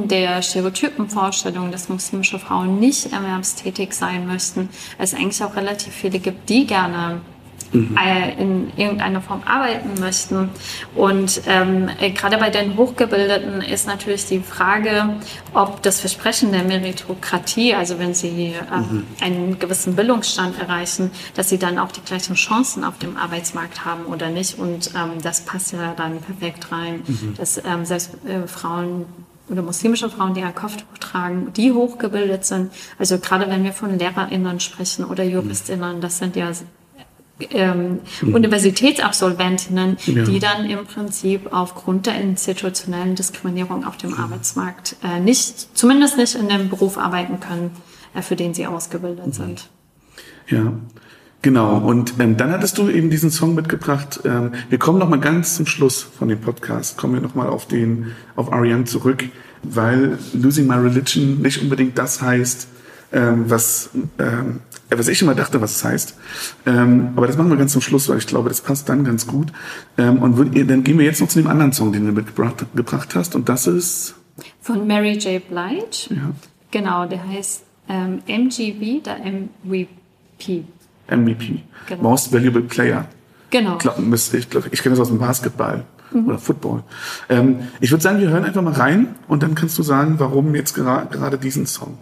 [0.03, 6.19] ähm, der Stereotypenvorstellung, dass muslimische Frauen nicht erwerbstätig sein möchten, es eigentlich auch relativ viele
[6.19, 7.21] gibt, die gerne
[7.71, 7.97] mhm.
[7.97, 10.49] Äh, in irgendeiner Form arbeiten möchten.
[10.95, 15.15] Und ähm, gerade bei den Hochgebildeten ist natürlich die Frage,
[15.53, 19.05] ob das Versprechen der Meritokratie, also wenn sie ähm, mhm.
[19.21, 24.05] einen gewissen Bildungsstand erreichen, dass sie dann auch die gleichen Chancen auf dem Arbeitsmarkt haben
[24.05, 24.59] oder nicht.
[24.59, 27.33] Und ähm, das passt ja dann perfekt rein, mhm.
[27.37, 29.05] dass ähm, selbst äh, Frauen
[29.49, 32.71] oder muslimische Frauen, die ein Kopftuch tragen, die hochgebildet sind.
[32.97, 36.51] Also gerade wenn wir von LehrerInnen sprechen oder JuristInnen, das sind ja
[37.51, 38.35] ähm, mhm.
[38.35, 40.23] Universitätsabsolventinnen, ja.
[40.23, 44.19] die dann im Prinzip aufgrund der institutionellen Diskriminierung auf dem mhm.
[44.19, 47.71] Arbeitsmarkt äh, nicht, zumindest nicht in dem Beruf arbeiten können,
[48.13, 49.33] äh, für den sie ausgebildet mhm.
[49.33, 49.69] sind.
[50.47, 50.73] Ja.
[51.41, 54.19] Genau, und ähm, dann hattest du eben diesen Song mitgebracht.
[54.25, 57.47] Ähm, wir kommen noch mal ganz zum Schluss von dem Podcast, kommen wir noch mal
[57.47, 59.23] auf den, auf Ariane zurück,
[59.63, 62.67] weil Losing My Religion nicht unbedingt das heißt,
[63.13, 64.59] ähm, was, ähm,
[64.97, 66.17] was ich immer dachte, was es heißt.
[66.65, 69.27] Ähm, aber das machen wir ganz zum Schluss, weil ich glaube, das passt dann ganz
[69.27, 69.51] gut.
[69.97, 70.37] Ähm, und
[70.69, 73.49] dann gehen wir jetzt noch zu dem anderen Song, den du mitgebracht gebracht hast, und
[73.49, 74.15] das ist...
[74.61, 75.47] Von Mary J.
[75.47, 76.15] Blige.
[76.15, 76.31] Ja.
[76.71, 80.63] Genau, der heißt ähm, MGB, der MVP.
[81.09, 81.63] MVP.
[81.87, 82.03] Genau.
[82.03, 83.05] Most Valuable Player.
[83.49, 83.73] Genau.
[83.73, 86.27] Ich, glaub, ich, ich kenne das aus dem Basketball mhm.
[86.27, 86.83] oder Football.
[87.29, 90.53] Ähm, ich würde sagen, wir hören einfach mal rein und dann kannst du sagen, warum
[90.55, 91.97] jetzt gera gerade diesen Song.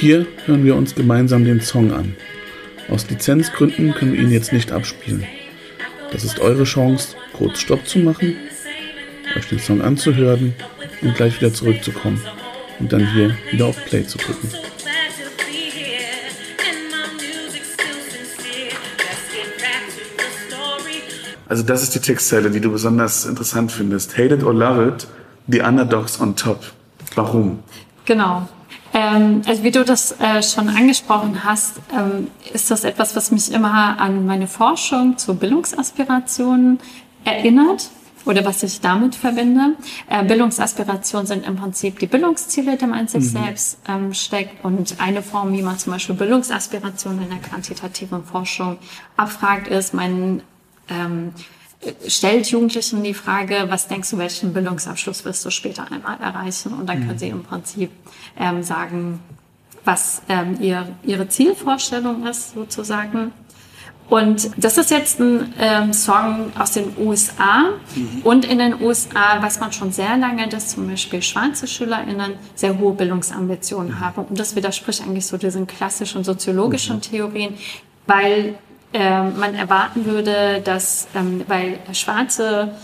[0.00, 2.16] Hier hören wir uns gemeinsam den Song an.
[2.88, 5.26] Aus Lizenzgründen können wir ihn jetzt nicht abspielen.
[6.10, 8.34] Das ist eure Chance, kurz Stopp zu machen,
[9.36, 10.54] euch den Song anzuhören
[11.02, 12.18] und gleich wieder zurückzukommen
[12.78, 14.48] und dann hier wieder auf Play zu drücken.
[21.46, 24.16] Also das ist die Textzeile, die du besonders interessant findest.
[24.16, 25.06] Hate it or love it,
[25.46, 26.64] the underdogs on top.
[27.14, 27.58] Warum?
[28.06, 28.48] Genau.
[28.92, 33.52] Ähm, also wie du das äh, schon angesprochen hast, ähm, ist das etwas, was mich
[33.52, 36.80] immer an meine Forschung zu Bildungsaspirationen
[37.24, 37.90] erinnert
[38.24, 39.76] oder was ich damit verbinde.
[40.08, 43.44] Äh, Bildungsaspirationen sind im Prinzip die Bildungsziele, die man sich mhm.
[43.44, 44.64] selbst ähm, steckt.
[44.64, 48.78] Und eine Form, wie man zum Beispiel Bildungsaspirationen in der quantitativen Forschung
[49.16, 50.42] abfragt, ist, man
[50.88, 51.32] ähm,
[52.06, 56.74] stellt Jugendlichen die Frage, was denkst du, welchen Bildungsabschluss wirst du später einmal erreichen?
[56.74, 57.90] Und dann können sie im Prinzip
[58.38, 59.20] ähm, sagen,
[59.84, 63.32] was ähm, ihr, ihre Zielvorstellung ist, sozusagen.
[64.10, 67.70] Und das ist jetzt ein ähm, Song aus den USA.
[67.94, 68.22] Mhm.
[68.24, 72.76] Und in den USA weiß man schon sehr lange, dass zum Beispiel schwarze SchülerInnen sehr
[72.78, 74.00] hohe Bildungsambitionen mhm.
[74.00, 74.24] haben.
[74.24, 77.02] Und das widerspricht eigentlich so diesen klassischen soziologischen mhm.
[77.02, 77.54] Theorien,
[78.06, 78.58] weil
[78.92, 82.74] ähm, man erwarten würde, dass, ähm, weil schwarze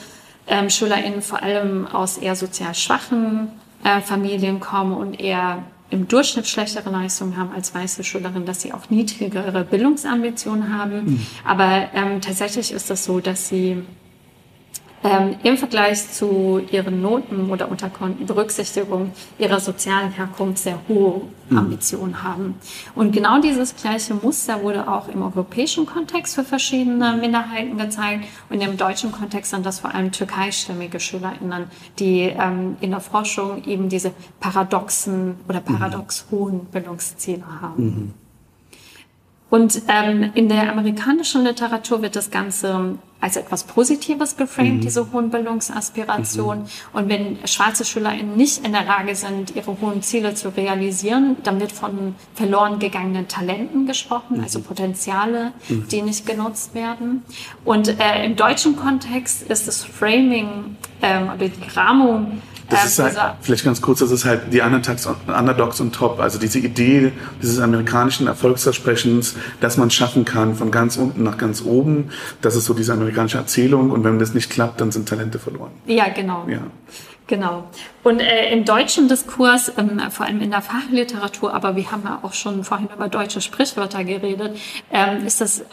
[0.46, 3.48] ähm, SchülerInnen vor allem aus eher sozial schwachen
[3.82, 8.72] äh, Familien kommen und eher im Durchschnitt schlechtere Leistungen haben als weiße Schülerinnen, dass sie
[8.72, 11.04] auch niedrigere Bildungsambitionen haben.
[11.04, 11.26] Mhm.
[11.44, 13.82] Aber ähm, tatsächlich ist das so, dass sie
[15.04, 17.90] ähm, im Vergleich zu ihren Noten oder unter
[18.26, 21.58] Berücksichtigung ihrer sozialen Herkunft sehr hohe mhm.
[21.58, 22.54] Ambitionen haben.
[22.94, 28.60] Und genau dieses gleiche Muster wurde auch im europäischen Kontext für verschiedene Minderheiten gezeigt und
[28.60, 31.64] im deutschen Kontext sind das vor allem türkeistämmige SchülerInnen,
[31.98, 36.36] die ähm, in der Forschung eben diese paradoxen oder paradox mhm.
[36.36, 37.84] hohen Bildungsziele haben.
[37.84, 38.25] Mhm.
[39.48, 44.80] Und ähm, in der amerikanischen Literatur wird das Ganze als etwas Positives geframed, mhm.
[44.80, 46.64] diese hohen Bildungsaspirationen.
[46.64, 46.68] Mhm.
[46.92, 51.60] Und wenn schwarze SchülerInnen nicht in der Lage sind, ihre hohen Ziele zu realisieren, dann
[51.60, 54.42] wird von verloren gegangenen Talenten gesprochen, mhm.
[54.42, 55.88] also Potenziale, mhm.
[55.88, 57.22] die nicht genutzt werden.
[57.64, 63.18] Und äh, im deutschen Kontext ist das Framing ähm, oder die Rahmung das ähm, ist
[63.18, 66.20] halt, vielleicht ganz kurz, das ist halt die Underdogs, Underdogs on top.
[66.20, 71.62] Also diese Idee dieses amerikanischen Erfolgsversprechens, dass man schaffen kann von ganz unten nach ganz
[71.62, 72.10] oben.
[72.42, 73.90] Das ist so diese amerikanische Erzählung.
[73.90, 75.70] Und wenn das nicht klappt, dann sind Talente verloren.
[75.86, 76.46] Ja, genau.
[76.48, 76.58] Ja.
[77.28, 77.64] Genau.
[78.04, 82.20] Und äh, im deutschen Diskurs, ähm, vor allem in der Fachliteratur, aber wir haben ja
[82.22, 84.56] auch schon vorhin über deutsche Sprichwörter geredet,
[84.92, 85.64] ähm, ist das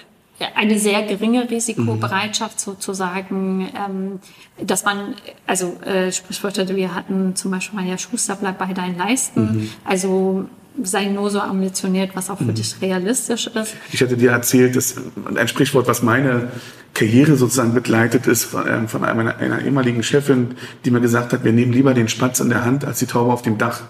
[0.55, 2.71] eine sehr geringe Risikobereitschaft mhm.
[2.71, 4.19] sozusagen, ähm,
[4.65, 5.15] dass man,
[5.47, 9.69] also äh, Sprichwörter, wir hatten, zum Beispiel mal ja Schuster bleibt bei deinen Leisten, mhm.
[9.85, 10.45] also
[10.81, 12.55] sei nur so ambitioniert, was auch für mhm.
[12.55, 13.75] dich realistisch ist.
[13.91, 14.95] Ich hatte dir erzählt, dass
[15.35, 16.51] ein Sprichwort, was meine
[16.93, 21.43] Karriere sozusagen begleitet ist, von, ähm, von einer, einer ehemaligen Chefin, die mir gesagt hat,
[21.43, 23.81] wir nehmen lieber den Spatz in der Hand als die Taube auf dem Dach.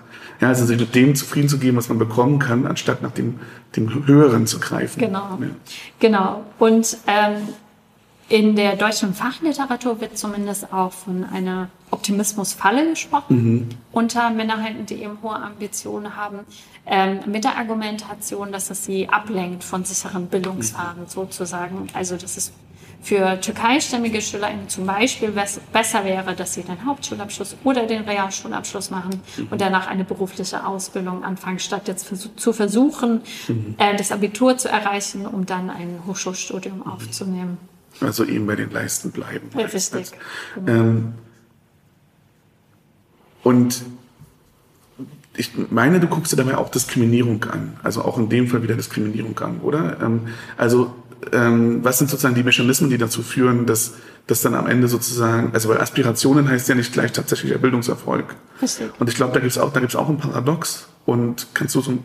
[0.43, 3.39] Ja, also sich mit dem zufrieden zu geben, was man bekommen kann, anstatt nach dem,
[3.77, 4.99] dem Höheren zu greifen.
[4.99, 5.37] Genau.
[5.39, 5.47] Ja.
[5.99, 6.43] Genau.
[6.59, 7.47] Und ähm,
[8.27, 13.69] in der deutschen Fachliteratur wird zumindest auch von einer Optimismusfalle gesprochen mhm.
[13.93, 16.39] unter Minderheiten, die eben hohe Ambitionen haben,
[16.85, 21.07] ähm, mit der Argumentation, dass es sie ablenkt von sicheren Bildungsfaden mhm.
[21.07, 21.87] sozusagen.
[21.93, 22.51] Also das ist
[23.03, 25.33] für türkeistämmige SchülerInnen zum Beispiel
[25.73, 31.23] besser wäre, dass sie den Hauptschulabschluss oder den Realschulabschluss machen und danach eine berufliche Ausbildung
[31.23, 33.75] anfangen, statt jetzt zu versuchen, mhm.
[33.77, 36.87] äh, das Abitur zu erreichen, um dann ein Hochschulstudium mhm.
[36.87, 37.57] aufzunehmen.
[37.99, 39.49] Also eben bei den Leisten bleiben.
[39.57, 40.11] Ja, richtig.
[40.65, 41.13] Ähm,
[43.43, 43.83] und
[45.35, 47.77] ich meine, du guckst dir dabei auch Diskriminierung an.
[47.83, 49.99] Also auch in dem Fall wieder Diskriminierung an, oder?
[50.01, 50.93] Ähm, also
[51.31, 53.93] ähm, was sind sozusagen die Mechanismen, die dazu führen, dass
[54.27, 58.35] das dann am Ende sozusagen, also weil Aspirationen heißt ja nicht gleich tatsächlicher Bildungserfolg.
[58.61, 58.91] Richtig.
[58.99, 60.87] Und ich glaube, da gibt's auch, da gibt's auch ein Paradox.
[61.05, 61.97] Und kannst du so,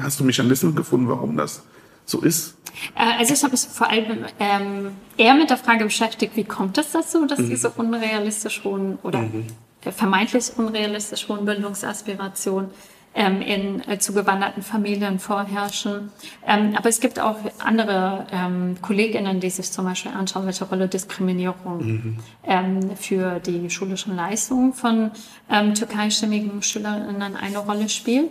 [0.00, 1.62] hast du Mechanismen gefunden, warum das
[2.04, 2.56] so ist?
[2.96, 6.76] Äh, also ich habe mich vor allem ähm, eher mit der Frage beschäftigt, wie kommt
[6.78, 7.50] es dazu, dass mhm.
[7.50, 9.46] diese unrealistisch hohen oder mhm.
[9.80, 12.70] vermeintlich unrealistisch hohen Bildungsaspirationen
[13.14, 16.10] ähm, in äh, zugewanderten Familien vorherrschen.
[16.46, 20.88] Ähm, aber es gibt auch andere ähm, Kolleginnen, die sich zum Beispiel anschauen, welche Rolle
[20.88, 22.18] Diskriminierung mhm.
[22.46, 25.10] ähm, für die schulischen Leistungen von
[25.50, 28.30] ähm, türkeistämmigen Schülerinnen eine Rolle spielt.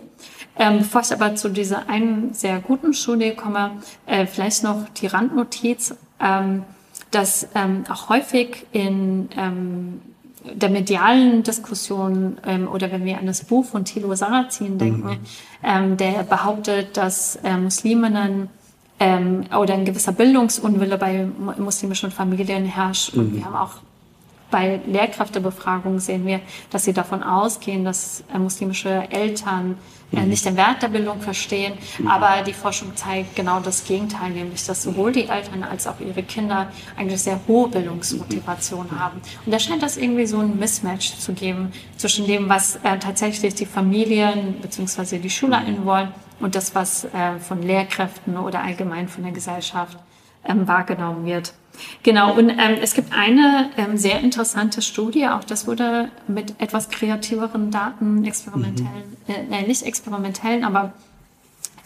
[0.56, 3.72] Ähm, bevor ich aber zu dieser einen sehr guten Studie komme,
[4.06, 6.62] äh, vielleicht noch die Randnotiz, ähm,
[7.10, 10.00] dass ähm, auch häufig in ähm,
[10.52, 15.18] der medialen Diskussion ähm, oder wenn wir an das Buch von Thilo Sarrazin denken, mhm.
[15.62, 18.48] ähm, der behauptet, dass äh, Musliminnen
[19.00, 21.26] ähm, oder ein gewisser Bildungsunwille bei
[21.58, 23.14] muslimischen Familien herrscht.
[23.14, 23.20] Mhm.
[23.20, 23.76] Und wir haben auch
[24.54, 26.40] bei Lehrkräftebefragungen sehen wir,
[26.70, 29.76] dass sie davon ausgehen, dass äh, muslimische Eltern
[30.12, 30.28] äh, mhm.
[30.28, 31.72] nicht den Wert der Bildung verstehen.
[31.98, 32.06] Mhm.
[32.06, 36.22] Aber die Forschung zeigt genau das Gegenteil, nämlich dass sowohl die Eltern als auch ihre
[36.22, 39.00] Kinder eigentlich sehr hohe Bildungsmotivation mhm.
[39.00, 39.20] haben.
[39.44, 43.56] Und da scheint das irgendwie so ein Mismatch zu geben zwischen dem, was äh, tatsächlich
[43.56, 45.18] die Familien bzw.
[45.18, 49.98] die SchülerInnen wollen und das, was äh, von Lehrkräften oder allgemein von der Gesellschaft
[50.44, 51.54] ähm, wahrgenommen wird.
[52.02, 56.88] Genau, und ähm, es gibt eine ähm, sehr interessante Studie, auch das wurde mit etwas
[56.88, 59.52] kreativeren Daten, experimentellen, mhm.
[59.52, 60.92] äh, nicht experimentellen, aber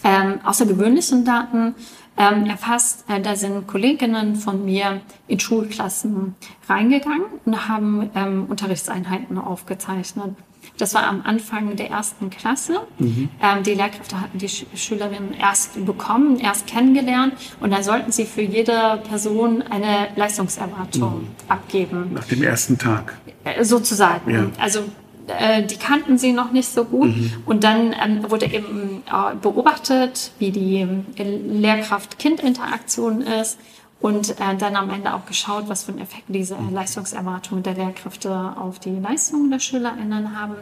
[0.05, 1.75] ähm, außergewöhnlichen Daten
[2.19, 3.05] ähm, erfasst.
[3.09, 6.35] Äh, da sind Kolleginnen von mir in Schulklassen
[6.69, 10.35] reingegangen und haben ähm, Unterrichtseinheiten aufgezeichnet.
[10.77, 12.81] Das war am Anfang der ersten Klasse.
[12.99, 13.29] Mhm.
[13.43, 18.27] Ähm, die Lehrkräfte hatten die Sch Schülerinnen erst bekommen, erst kennengelernt und dann sollten sie
[18.27, 21.29] für jede Person eine Leistungserwartung mhm.
[21.49, 22.11] abgeben.
[22.15, 23.17] Nach dem ersten Tag.
[23.45, 24.31] Äh, sozusagen.
[24.31, 24.47] Ja.
[24.59, 24.85] Also
[25.29, 27.17] äh, die kannten sie noch nicht so gut.
[27.17, 27.43] Mhm.
[27.47, 30.87] Und dann ähm, wurde eben äh, beobachtet, wie die
[31.17, 33.59] äh, Lehrkraft-Kind-Interaktion ist
[34.01, 38.55] und äh, dann am Ende auch geschaut, was für einen Effekt diese Leistungserwartungen der Lehrkräfte
[38.57, 40.55] auf die Leistungen der SchülerInnen haben.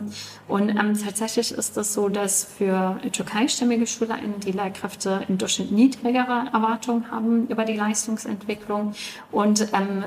[0.48, 6.46] Und ähm, tatsächlich ist es so, dass für türkeistämmige SchülerInnen die Lehrkräfte im Durchschnitt niedrigere
[6.52, 8.94] Erwartungen haben über die Leistungsentwicklung
[9.30, 10.04] und ähm,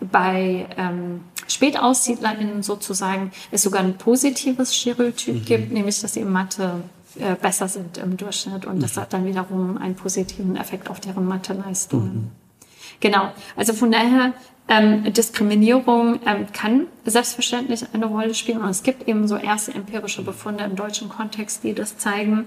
[0.00, 5.44] bei ähm, SpätaussiedlerInnen sozusagen es sogar ein positives Stereotyp mhm.
[5.44, 6.82] gibt, nämlich dass sie in Mathe
[7.18, 8.80] äh, besser sind im Durchschnitt und mhm.
[8.80, 12.14] das hat dann wiederum einen positiven Effekt auf deren Matheleistungen.
[12.14, 12.30] Mhm.
[13.00, 14.34] Genau, also von daher
[14.68, 20.22] ähm, Diskriminierung ähm, kann selbstverständlich eine Rolle spielen und es gibt eben so erste empirische
[20.22, 22.46] Befunde im deutschen Kontext, die das zeigen.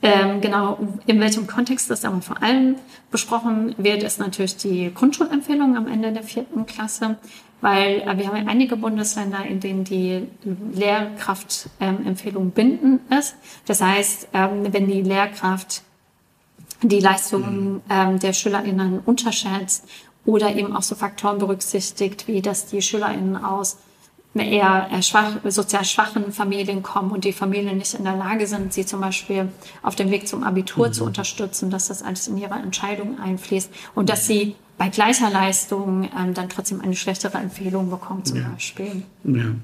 [0.00, 2.76] Ähm, genau, in welchem Kontext das aber vor allem
[3.10, 7.16] besprochen wird, ist natürlich die Grundschulempfehlung am Ende der vierten Klasse,
[7.60, 10.28] weil äh, wir haben ja einige Bundesländer, in denen die
[10.72, 13.34] Lehrkraftempfehlung ähm, bindend ist.
[13.66, 15.82] Das heißt, ähm, wenn die Lehrkraft
[16.82, 19.84] die Leistungen ähm, der SchülerInnen unterschätzt
[20.24, 23.78] oder eben auch so Faktoren berücksichtigt, wie dass die SchülerInnen aus
[24.38, 28.86] eher schwach, sozial schwachen Familien kommen und die Familien nicht in der Lage sind, sie
[28.86, 29.48] zum Beispiel
[29.82, 30.92] auf dem Weg zum Abitur mhm.
[30.92, 36.08] zu unterstützen, dass das alles in ihre Entscheidung einfließt und dass sie bei gleicher Leistung
[36.16, 38.48] ähm, dann trotzdem eine schlechtere Empfehlung bekommen zum ja.
[38.48, 39.02] Beispiel.
[39.24, 39.54] Ja.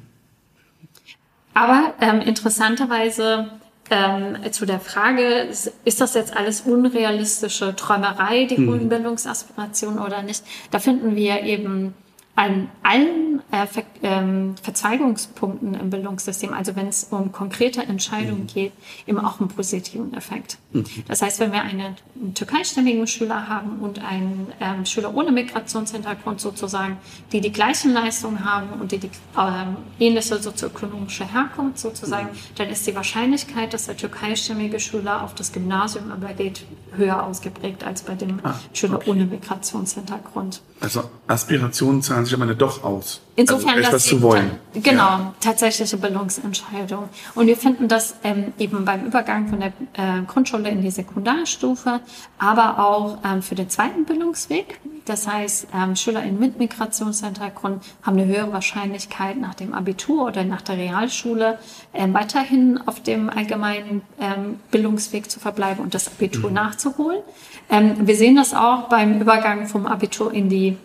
[1.54, 3.50] Aber ähm, interessanterweise
[3.90, 5.48] ähm, zu der Frage,
[5.84, 8.88] ist das jetzt alles unrealistische Träumerei, die hohen mhm.
[8.88, 10.42] Bildungsaspirationen oder nicht?
[10.70, 11.94] Da finden wir eben
[12.36, 18.46] an allen äh, Ver ähm, Verzweigungspunkten im Bildungssystem, also wenn es um konkrete Entscheidungen mhm.
[18.48, 18.72] geht,
[19.06, 20.58] eben auch einen positiven Effekt.
[20.72, 20.84] Mhm.
[21.06, 21.96] Das heißt, wenn wir einen
[22.34, 26.98] türkeistämmigen Schüler haben und einen ähm, Schüler ohne Migrationshintergrund sozusagen,
[27.32, 32.56] die die gleichen Leistungen haben und die die ähm, ähnliche sozioökonomische Herkunft sozusagen, mhm.
[32.56, 36.64] dann ist die Wahrscheinlichkeit, dass der türkeistämmige Schüler auf das Gymnasium übergeht,
[36.96, 39.10] höher ausgeprägt als bei dem ah, Schüler okay.
[39.10, 40.62] ohne Migrationshintergrund.
[40.80, 43.20] Also Aspirationen zahlen sich am Ende doch aus.
[43.36, 44.52] Insofern, also etwas zu wollen.
[44.74, 45.34] Genau, ja.
[45.40, 47.08] tatsächliche Bildungsentscheidung.
[47.34, 52.00] Und wir finden das ähm, eben beim Übergang von der äh, Grundschule in die Sekundarstufe,
[52.38, 54.78] aber auch ähm, für den zweiten Bildungsweg.
[55.04, 60.62] Das heißt, ähm, SchülerInnen mit Migrationshintergrund haben eine höhere Wahrscheinlichkeit, nach dem Abitur oder nach
[60.62, 61.58] der Realschule
[61.92, 66.54] ähm, weiterhin auf dem allgemeinen ähm, Bildungsweg zu verbleiben und das Abitur mhm.
[66.54, 67.20] nachzuholen.
[67.68, 70.78] Ähm, wir sehen das auch beim Übergang vom Abitur in die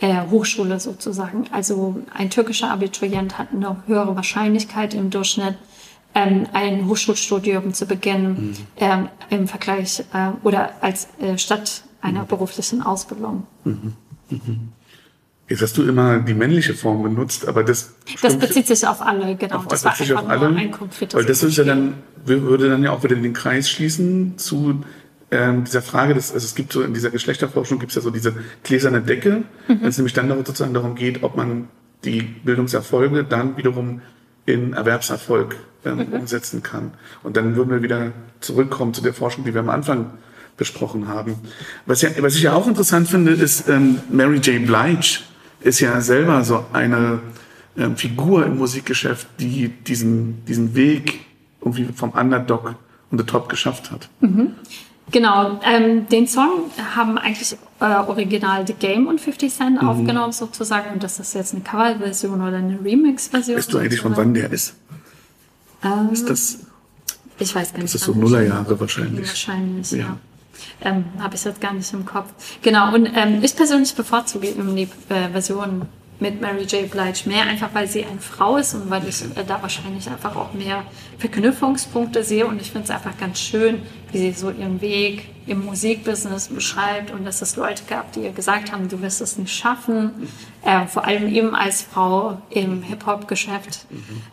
[0.00, 1.44] äh, Hochschule sozusagen.
[1.52, 5.56] Also ein türkischer Abiturient hat eine höhere Wahrscheinlichkeit im Durchschnitt,
[6.14, 8.54] ähm, ein Hochschulstudium zu beginnen Mhm.
[8.76, 12.26] ähm, im Vergleich äh, oder als äh, statt einer Mhm.
[12.26, 13.46] beruflichen Ausbildung.
[15.48, 19.36] Jetzt hast du immer die männliche Form benutzt, aber das, Das bezieht sich auf alle,
[19.36, 19.58] genau.
[19.58, 22.68] auf, das war bezieht sich einfach auf alle, ein konkretes weil das ja dann, würde
[22.68, 24.82] dann ja auch wieder den Kreis schließen zu
[25.30, 28.10] ähm, dieser Frage, dass, also es gibt so in dieser Geschlechterforschung gibt es ja so
[28.10, 29.80] diese gläserne Decke, Mhm.
[29.80, 31.68] wenn es nämlich dann darum- sozusagen darum geht, ob man
[32.04, 34.00] die Bildungserfolge dann wiederum
[34.44, 36.12] in Erwerbserfolg ähm, Mhm.
[36.12, 36.92] umsetzen kann.
[37.22, 40.10] Und dann würden wir wieder zurückkommen zu der Forschung, die wir am Anfang
[40.56, 41.34] besprochen haben.
[41.86, 44.64] Was, ja, was ich ja auch interessant finde, ist ähm, Mary J.
[44.66, 45.18] Blige
[45.60, 47.18] ist ja selber so eine
[47.76, 51.20] ähm, Figur im Musikgeschäft, die diesen, diesen Weg
[51.60, 52.76] irgendwie vom Underdog
[53.10, 54.08] und the Top geschafft hat.
[55.12, 59.88] Genau, ähm, den Song haben eigentlich äh, original The Game und 50 Cent Mhm.
[59.88, 63.56] aufgenommen sozusagen und das ist jetzt eine Coverversion oder eine Remix-Version.
[63.56, 64.74] Weißt du eigentlich, von wann der ist?
[65.84, 66.58] Ähm, Ist das,
[67.38, 67.94] ich weiß gar nicht.
[67.94, 69.28] das ist so Nullerjahre wahrscheinlich.
[69.28, 69.98] Wahrscheinlich, ja.
[69.98, 70.16] Ja.
[70.80, 72.32] Ähm, Habe ich jetzt gar nicht im Kopf.
[72.62, 75.82] Genau, und ähm, ich persönlich bevorzuge eben die äh, Version
[76.18, 76.90] mit Mary J.
[76.90, 80.34] Blige mehr, einfach weil sie eine Frau ist und weil ich äh, da wahrscheinlich einfach
[80.36, 80.84] auch mehr
[81.18, 85.64] Verknüpfungspunkte sehe und ich finde es einfach ganz schön, wie sie so ihren Weg im
[85.64, 89.54] Musikbusiness beschreibt und dass es Leute gab, die ihr gesagt haben, du wirst es nicht
[89.54, 90.28] schaffen,
[90.64, 93.86] äh, vor allem eben als Frau im Hip-Hop-Geschäft.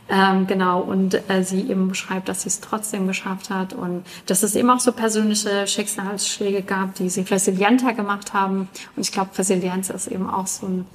[0.09, 4.41] Ähm, genau, und äh, sie eben beschreibt, dass sie es trotzdem geschafft hat und dass
[4.41, 8.67] es eben auch so persönliche Schicksalsschläge gab, die sie resilienter gemacht haben.
[8.95, 10.85] Und ich glaube, Resilienz ist eben auch so ein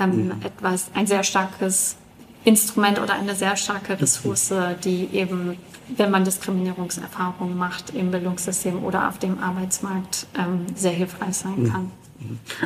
[0.00, 1.96] ähm, etwas, ein sehr starkes
[2.44, 4.52] Instrument oder eine sehr starke Ressource,
[4.84, 5.56] die eben,
[5.96, 11.90] wenn man Diskriminierungserfahrungen macht im Bildungssystem oder auf dem Arbeitsmarkt, ähm, sehr hilfreich sein kann.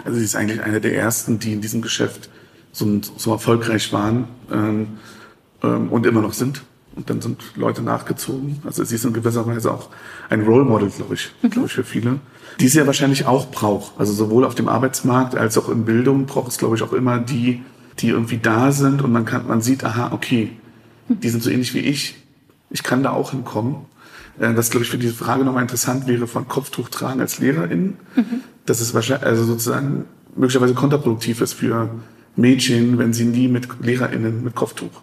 [0.05, 2.29] Also sie ist eigentlich eine der ersten, die in diesem Geschäft
[2.73, 4.99] so, so erfolgreich waren ähm,
[5.63, 6.63] ähm, und immer noch sind.
[6.99, 8.61] Und dann sind Leute nachgezogen.
[8.65, 9.89] Also sie ist in gewisser Weise auch
[10.31, 12.19] ein Role Model, glaube ich, glaube ich, für viele.
[12.59, 13.93] Die es ja wahrscheinlich auch braucht.
[14.01, 17.21] Also sowohl auf dem Arbeitsmarkt als auch in Bildung braucht es, glaube ich, auch immer
[17.21, 17.63] die,
[18.01, 20.51] die irgendwie da sind und man kann, man sieht, aha, okay,
[21.09, 22.17] die sind so ähnlich wie ich.
[22.71, 23.77] Ich kann da auch hinkommen.
[24.41, 27.97] Äh, Was, glaube ich, für diese Frage nochmal interessant wäre von Kopftuch tragen als Lehrerin.
[28.67, 31.91] Dass es wahrscheinlich, also sozusagen möglicherweise kontraproduktiv ist für
[32.35, 35.01] Mädchen, wenn sie nie mit LehrerInnen mit Kopftuch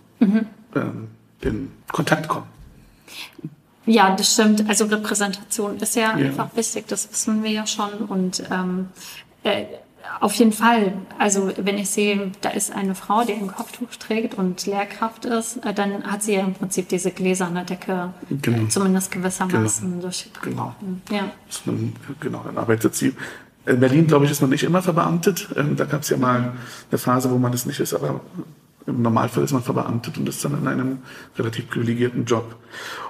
[0.75, 1.07] ähm,
[1.45, 2.45] in Kontakt kommen.
[3.85, 4.67] Ja, das stimmt.
[4.67, 6.27] Also Repräsentation ist ja, Ja.
[6.27, 7.93] einfach wichtig, das wissen wir ja schon.
[8.07, 8.89] Und ähm,
[9.43, 9.65] äh,
[10.21, 14.35] auf jeden Fall, also wenn ich sehe, da ist eine Frau, die ein Kopftuch trägt
[14.35, 18.67] und Lehrkraft ist, äh, dann hat sie ja im Prinzip diese gläserne Decke Genau.
[18.69, 21.01] zumindest gewissermaßen durchgebrochen.
[21.07, 21.19] Genau.
[21.21, 21.31] Ja.
[22.19, 23.13] Genau, dann arbeitet sie.
[23.67, 25.49] In Berlin, glaube ich, ist man nicht immer verbeamtet.
[25.55, 26.53] Ähm, da gab es ja mal
[26.91, 28.21] eine Phase, wo man das nicht ist, aber
[28.87, 30.99] im Normalfall ist man verbeamtet und ist dann in einem
[31.37, 32.55] relativ privilegierten Job.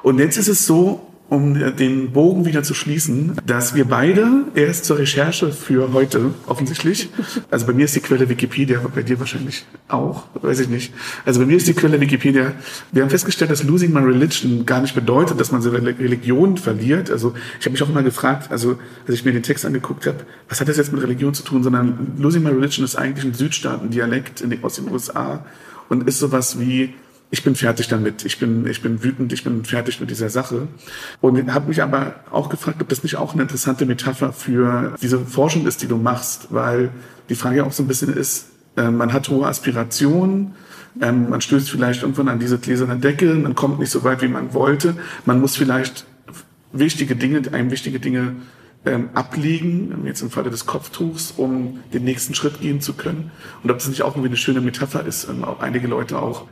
[0.04, 4.86] Und jetzt ist es so, um den Bogen wieder zu schließen, dass wir beide erst
[4.86, 7.10] zur Recherche für heute offensichtlich,
[7.50, 10.94] also bei mir ist die Quelle Wikipedia, bei dir wahrscheinlich auch, weiß ich nicht.
[11.26, 12.54] Also bei mir ist die Quelle Wikipedia.
[12.92, 17.10] Wir haben festgestellt, dass losing my religion gar nicht bedeutet, dass man seine Religion verliert.
[17.10, 20.20] Also ich habe mich auch immer gefragt, also als ich mir den Text angeguckt habe,
[20.48, 23.34] was hat das jetzt mit Religion zu tun, sondern losing my religion ist eigentlich ein
[23.34, 25.44] Südstaaten-Dialekt aus den USA
[25.90, 26.94] und ist sowas wie
[27.32, 30.68] ich bin fertig damit, ich bin, ich bin wütend, ich bin fertig mit dieser Sache.
[31.22, 35.20] Und habe mich aber auch gefragt, ob das nicht auch eine interessante Metapher für diese
[35.20, 36.92] Forschung ist, die du machst, weil
[37.30, 40.56] die Frage auch so ein bisschen ist, äh, man hat hohe Aspirationen,
[41.02, 44.28] ähm, man stößt vielleicht irgendwann an diese gläserne Decke, man kommt nicht so weit, wie
[44.28, 46.06] man wollte, man muss vielleicht
[46.72, 48.36] wichtige Dinge, einem wichtige Dinge
[48.86, 53.32] ähm, ablegen, jetzt im Falle des Kopftuchs, um den nächsten Schritt gehen zu können.
[53.64, 56.46] Und ob das nicht auch irgendwie eine schöne Metapher ist, ähm, auch einige Leute auch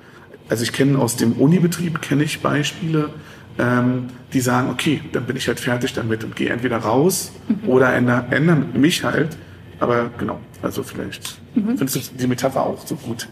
[0.49, 3.09] also ich kenne aus dem Unibetrieb kenne ich Beispiele,
[3.59, 7.31] ähm, die sagen, okay, dann bin ich halt fertig damit und gehe entweder raus
[7.67, 9.37] oder ändere, ändere mich halt.
[9.79, 13.27] Aber genau, also vielleicht findest du die Metapher auch so gut.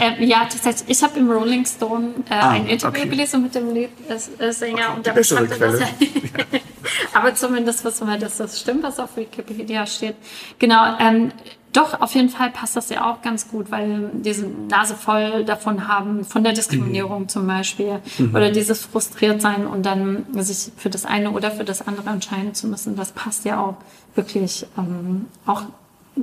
[0.00, 0.88] Ähm, ja, tatsächlich.
[0.88, 3.08] Ich habe im Rolling Stone äh, Ah, ein Interview okay.
[3.10, 5.58] gelesen mit dem Lied, äh, Sänger und die der bessere das.
[5.58, 5.78] Quelle.
[7.12, 10.16] Aber zumindest wissen wir, dass das stimmt, was auf Wikipedia steht.
[10.58, 10.96] Genau.
[10.98, 11.32] Ähm,
[11.76, 15.88] doch, auf jeden Fall passt das ja auch ganz gut, weil diese Nase voll davon
[15.88, 17.28] haben, von der Diskriminierung Mhm.
[17.28, 18.00] zum Beispiel,
[18.32, 22.54] oder dieses frustriert sein und dann sich für das eine oder für das andere entscheiden
[22.54, 22.96] zu müssen.
[22.96, 23.74] Das passt ja auch
[24.14, 25.62] wirklich ähm, auch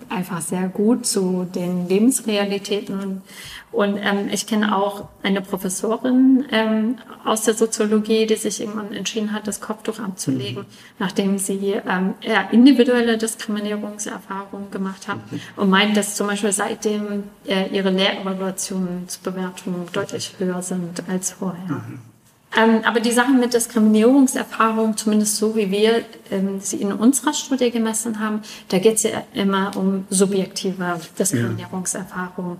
[0.09, 3.21] einfach sehr gut zu den Lebensrealitäten.
[3.71, 9.33] Und ähm, ich kenne auch eine Professorin ähm, aus der Soziologie, die sich irgendwann entschieden
[9.33, 10.65] hat, das Kopftuch abzulegen,
[10.99, 15.17] nachdem sie ähm, eher individuelle Diskriminierungserfahrungen gemacht hat
[15.55, 21.81] und meint, dass zum Beispiel seitdem äh, ihre Lehrevaluationsbewertungen deutlich höher sind als vorher.
[22.55, 27.71] Ähm, aber die Sachen mit Diskriminierungserfahrung, zumindest so wie wir ähm, sie in unserer Studie
[27.71, 32.57] gemessen haben, da geht es ja immer um subjektive Diskriminierungserfahrung.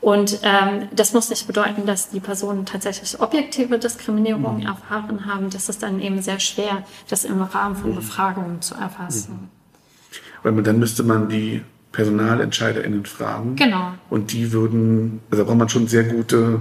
[0.00, 4.66] Und ähm, das muss nicht bedeuten, dass die Personen tatsächlich objektive Diskriminierung mhm.
[4.66, 5.48] erfahren haben.
[5.48, 7.96] Das ist dann eben sehr schwer, das im Rahmen von mhm.
[7.96, 9.48] Befragungen zu erfassen.
[10.44, 10.54] Mhm.
[10.56, 11.62] Weil dann müsste man die
[11.92, 13.56] PersonalentscheiderInnen fragen.
[13.56, 13.94] Genau.
[14.10, 16.60] Und die würden, also da braucht man schon sehr gute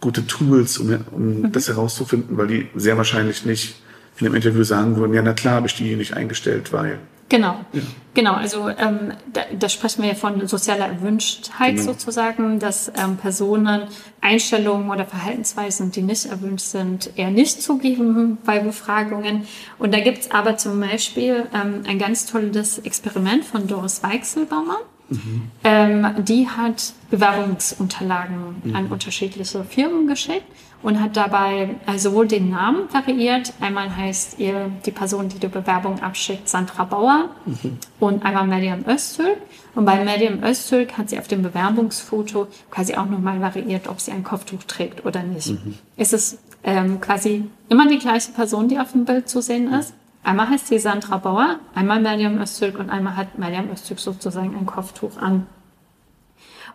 [0.00, 1.52] gute Tools, um, um mhm.
[1.52, 3.76] das herauszufinden, weil die sehr wahrscheinlich nicht
[4.20, 6.98] in einem Interview sagen würden, ja, na klar, habe ich die nicht eingestellt, weil.
[7.30, 7.82] Genau, ja.
[8.14, 8.32] genau.
[8.32, 11.92] Also ähm, da, da sprechen wir von sozialer Erwünschtheit genau.
[11.92, 13.82] sozusagen, dass ähm, Personen
[14.22, 19.46] Einstellungen oder Verhaltensweisen, die nicht erwünscht sind, eher nicht zugeben bei Befragungen.
[19.78, 24.78] Und da gibt's aber zum Beispiel ähm, ein ganz tolles Experiment von Doris Weichselbaumer.
[25.08, 25.50] Mhm.
[25.64, 28.76] Ähm, die hat Bewerbungsunterlagen mhm.
[28.76, 30.44] an unterschiedliche Firmen geschickt
[30.82, 35.48] und hat dabei äh, sowohl den Namen variiert, einmal heißt ihr die Person, die die
[35.48, 37.78] Bewerbung abschickt, Sandra Bauer mhm.
[37.98, 39.38] und einmal Medium Öztürk.
[39.74, 44.12] Und bei Medium Öztürk hat sie auf dem Bewerbungsfoto quasi auch nochmal variiert, ob sie
[44.12, 45.50] ein Kopftuch trägt oder nicht.
[45.50, 45.74] Mhm.
[45.96, 49.94] Es ist ähm, quasi immer die gleiche Person, die auf dem Bild zu sehen ist.
[50.28, 54.66] Einmal heißt sie Sandra Bauer, einmal Mariam Öztürk und einmal hat Mariam Öztürk sozusagen ein
[54.66, 55.46] Kopftuch an.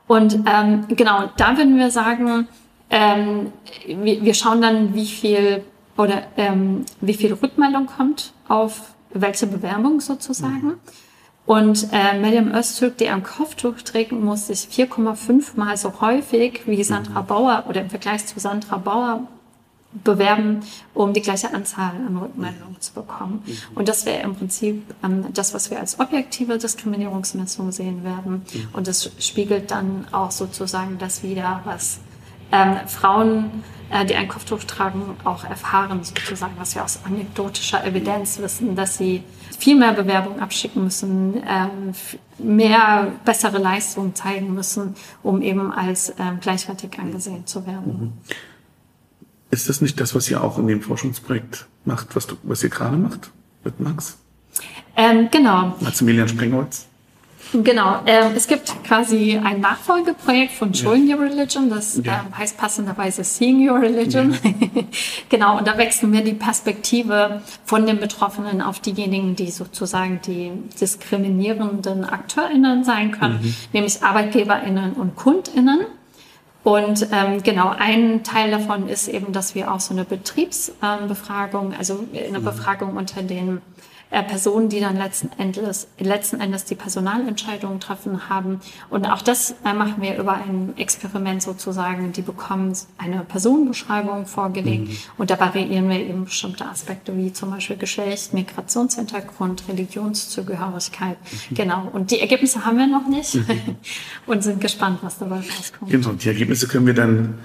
[0.07, 2.47] Und ähm, genau, da würden wir sagen,
[2.89, 3.53] ähm,
[3.85, 5.63] wir, wir schauen dann, wie viel
[5.97, 10.65] oder ähm, wie viel Rückmeldung kommt auf welche Bewerbung sozusagen.
[10.65, 10.79] Mhm.
[11.45, 16.83] Und äh, Mariam Öztürk, die ein Kopftuch trägt, muss sich 4,5 mal so häufig wie
[16.83, 17.27] Sandra mhm.
[17.27, 19.27] Bauer oder im Vergleich zu Sandra Bauer
[20.03, 20.61] bewerben,
[20.93, 23.43] um die gleiche Anzahl an Rückmeldungen zu bekommen.
[23.45, 23.57] Mhm.
[23.75, 28.43] Und das wäre im Prinzip ähm, das, was wir als objektive Diskriminierungsmessung sehen werden.
[28.53, 28.67] Mhm.
[28.73, 31.99] Und das spiegelt dann auch sozusagen das wieder, was
[32.51, 38.39] ähm, Frauen, äh, die ein Kopftuch tragen, auch erfahren, sozusagen, was wir aus anekdotischer Evidenz
[38.39, 39.23] wissen, dass sie
[39.59, 41.93] viel mehr Bewerbungen abschicken müssen, ähm,
[42.37, 47.99] mehr bessere Leistungen zeigen müssen, um eben als ähm, gleichwertig angesehen zu werden.
[47.99, 48.13] Mhm.
[49.53, 52.69] Ist das nicht das, was ihr auch in dem Forschungsprojekt macht, was, du, was ihr
[52.69, 53.29] gerade macht
[53.63, 54.17] mit Max?
[54.97, 55.75] Ähm, genau.
[55.79, 56.87] Maximilian Sprengholz?
[57.53, 58.01] Genau.
[58.07, 61.07] Ähm, es gibt quasi ein Nachfolgeprojekt von Showing.
[61.07, 62.25] Your Religion, das ja.
[62.25, 64.31] ähm, heißt passenderweise Seeing Your Religion.
[64.31, 64.81] Ja.
[65.29, 65.59] genau.
[65.59, 70.51] Und da wechseln wir die Perspektive von den Betroffenen auf diejenigen, die sozusagen die
[70.81, 73.53] diskriminierenden AkteurInnen sein können, mhm.
[73.71, 75.81] nämlich ArbeitgeberInnen und KundInnen.
[76.63, 81.77] Und ähm, genau, ein Teil davon ist eben, dass wir auch so eine Betriebsbefragung, ähm,
[81.77, 82.43] also eine mhm.
[82.43, 83.61] Befragung unter den
[84.13, 88.61] äh, Personen, die dann letzten Endes, letzten Endes die Personalentscheidungen treffen haben.
[88.91, 92.11] Und auch das äh, machen wir über ein Experiment sozusagen.
[92.11, 94.97] Die bekommen eine Personenbeschreibung vorgelegt mhm.
[95.17, 101.17] und da variieren wir eben bestimmte Aspekte wie zum Beispiel Geschlecht, Migrationshintergrund, Religionszugehörigkeit.
[101.49, 101.55] Mhm.
[101.55, 101.89] Genau.
[101.91, 103.47] Und die Ergebnisse haben wir noch nicht mhm.
[104.27, 105.89] und sind gespannt, was dabei rauskommt.
[105.89, 106.11] Genau.
[106.11, 107.39] Die Ergebnisse können wir dann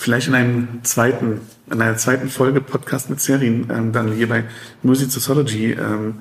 [0.00, 4.44] vielleicht in einem zweiten, in einer zweiten Folge Podcast mit Serien ähm, dann hier bei
[4.82, 6.20] Music Sociology ähm,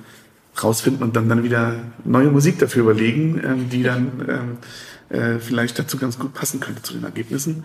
[0.61, 4.57] rausfinden und dann dann wieder neue Musik dafür überlegen, ähm, die dann
[5.09, 7.63] ähm, äh, vielleicht dazu ganz gut passen könnte zu den Ergebnissen.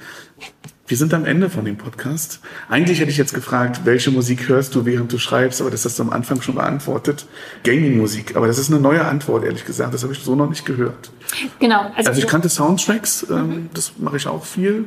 [0.86, 2.38] Wir sind am Ende von dem Podcast.
[2.68, 5.98] Eigentlich hätte ich jetzt gefragt, welche Musik hörst du, während du schreibst, aber das hast
[5.98, 7.26] du am Anfang schon beantwortet.
[7.64, 8.36] Gaming-Musik.
[8.36, 9.92] Aber das ist eine neue Antwort, ehrlich gesagt.
[9.94, 11.10] Das habe ich so noch nicht gehört.
[11.58, 11.90] Genau.
[11.96, 13.70] Also, also ich kannte Soundtracks, ähm, mhm.
[13.74, 14.84] das mache ich auch viel.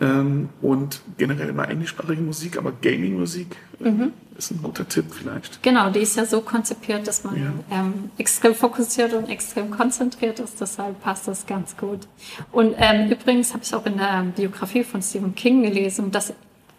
[0.00, 4.12] Ähm, und generell immer englischsprachige Musik, aber Gaming-Musik äh, mhm.
[4.36, 5.62] ist ein guter Tipp vielleicht.
[5.62, 7.52] Genau, die ist ja so konzipiert, dass man ja.
[7.70, 12.08] ähm, extrem fokussiert und extrem konzentriert ist, deshalb passt das ganz gut.
[12.50, 16.32] Und ähm, übrigens habe ich auch in der Biografie von Stephen King gelesen, dass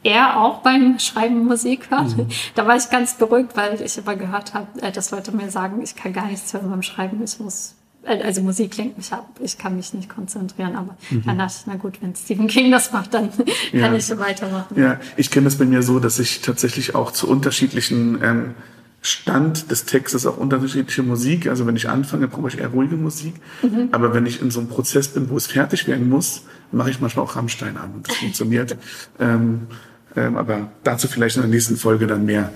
[0.03, 2.16] er auch beim Schreiben Musik hört.
[2.18, 2.28] Mhm.
[2.53, 5.82] Da war ich ganz beruhigt, weil ich immer gehört habe, äh, dass Leute mir sagen,
[5.82, 7.76] ich kann gar nichts hören beim Schreiben, ich muss
[8.06, 11.24] also Musik lenkt mich ab, ich kann mich nicht konzentrieren, aber mhm.
[11.26, 13.30] dann dachte ich, na gut, wenn Stephen King das macht, dann
[13.72, 13.82] ja.
[13.82, 14.80] kann ich so weitermachen.
[14.80, 18.53] Ja, ich kenne das bei mir so, dass ich tatsächlich auch zu unterschiedlichen ähm,
[19.01, 21.47] Stand des Textes auch unterschiedliche Musik.
[21.47, 23.36] Also wenn ich anfange, brauche ich eher ruhige Musik.
[23.62, 23.89] Mhm.
[23.91, 26.99] Aber wenn ich in so einem Prozess bin, wo es fertig werden muss, mache ich
[26.99, 28.78] manchmal auch Rammstein an und das funktioniert.
[29.20, 29.68] ähm,
[30.16, 32.51] ähm, aber dazu vielleicht in der nächsten Folge dann mehr.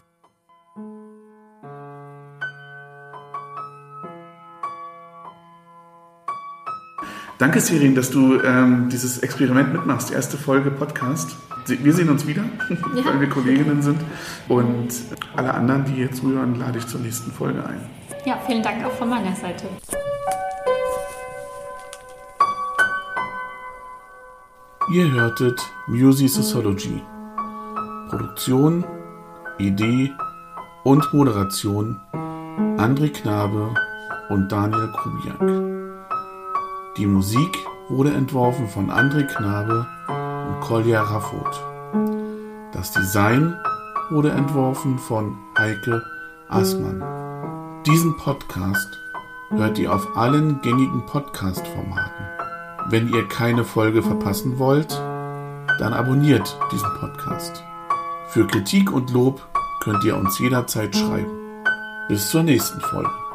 [7.39, 10.11] Danke, Sirin, dass du ähm, dieses Experiment mitmachst.
[10.11, 11.37] Erste Folge Podcast.
[11.67, 13.05] Wir sehen uns wieder, ja.
[13.05, 14.01] weil wir Kolleginnen sind.
[14.49, 14.89] Und
[15.37, 17.79] alle anderen, die hier zuhören, lade ich zur nächsten Folge ein.
[18.25, 19.67] Ja, vielen Dank auch von meiner Seite.
[24.93, 27.01] Ihr hörtet Music Sociology.
[28.09, 28.83] Produktion,
[29.59, 30.11] Idee
[30.83, 32.01] und Moderation
[32.77, 33.73] André Knabe
[34.27, 35.68] und Daniel Kubiak.
[36.99, 41.63] Die Musik wurde entworfen von André Knabe und Kolja Raffot.
[42.73, 43.55] Das Design
[44.09, 46.03] wurde entworfen von Heike
[46.49, 47.01] Aßmann.
[47.85, 48.89] Diesen Podcast
[49.49, 52.25] hört ihr auf allen gängigen Podcast-Formaten.
[52.89, 54.91] Wenn ihr keine Folge verpassen wollt,
[55.79, 57.63] dann abonniert diesen Podcast.
[58.27, 59.47] Für Kritik und Lob
[59.79, 61.63] könnt ihr uns jederzeit schreiben.
[62.09, 63.28] Bis zur nächsten Folge.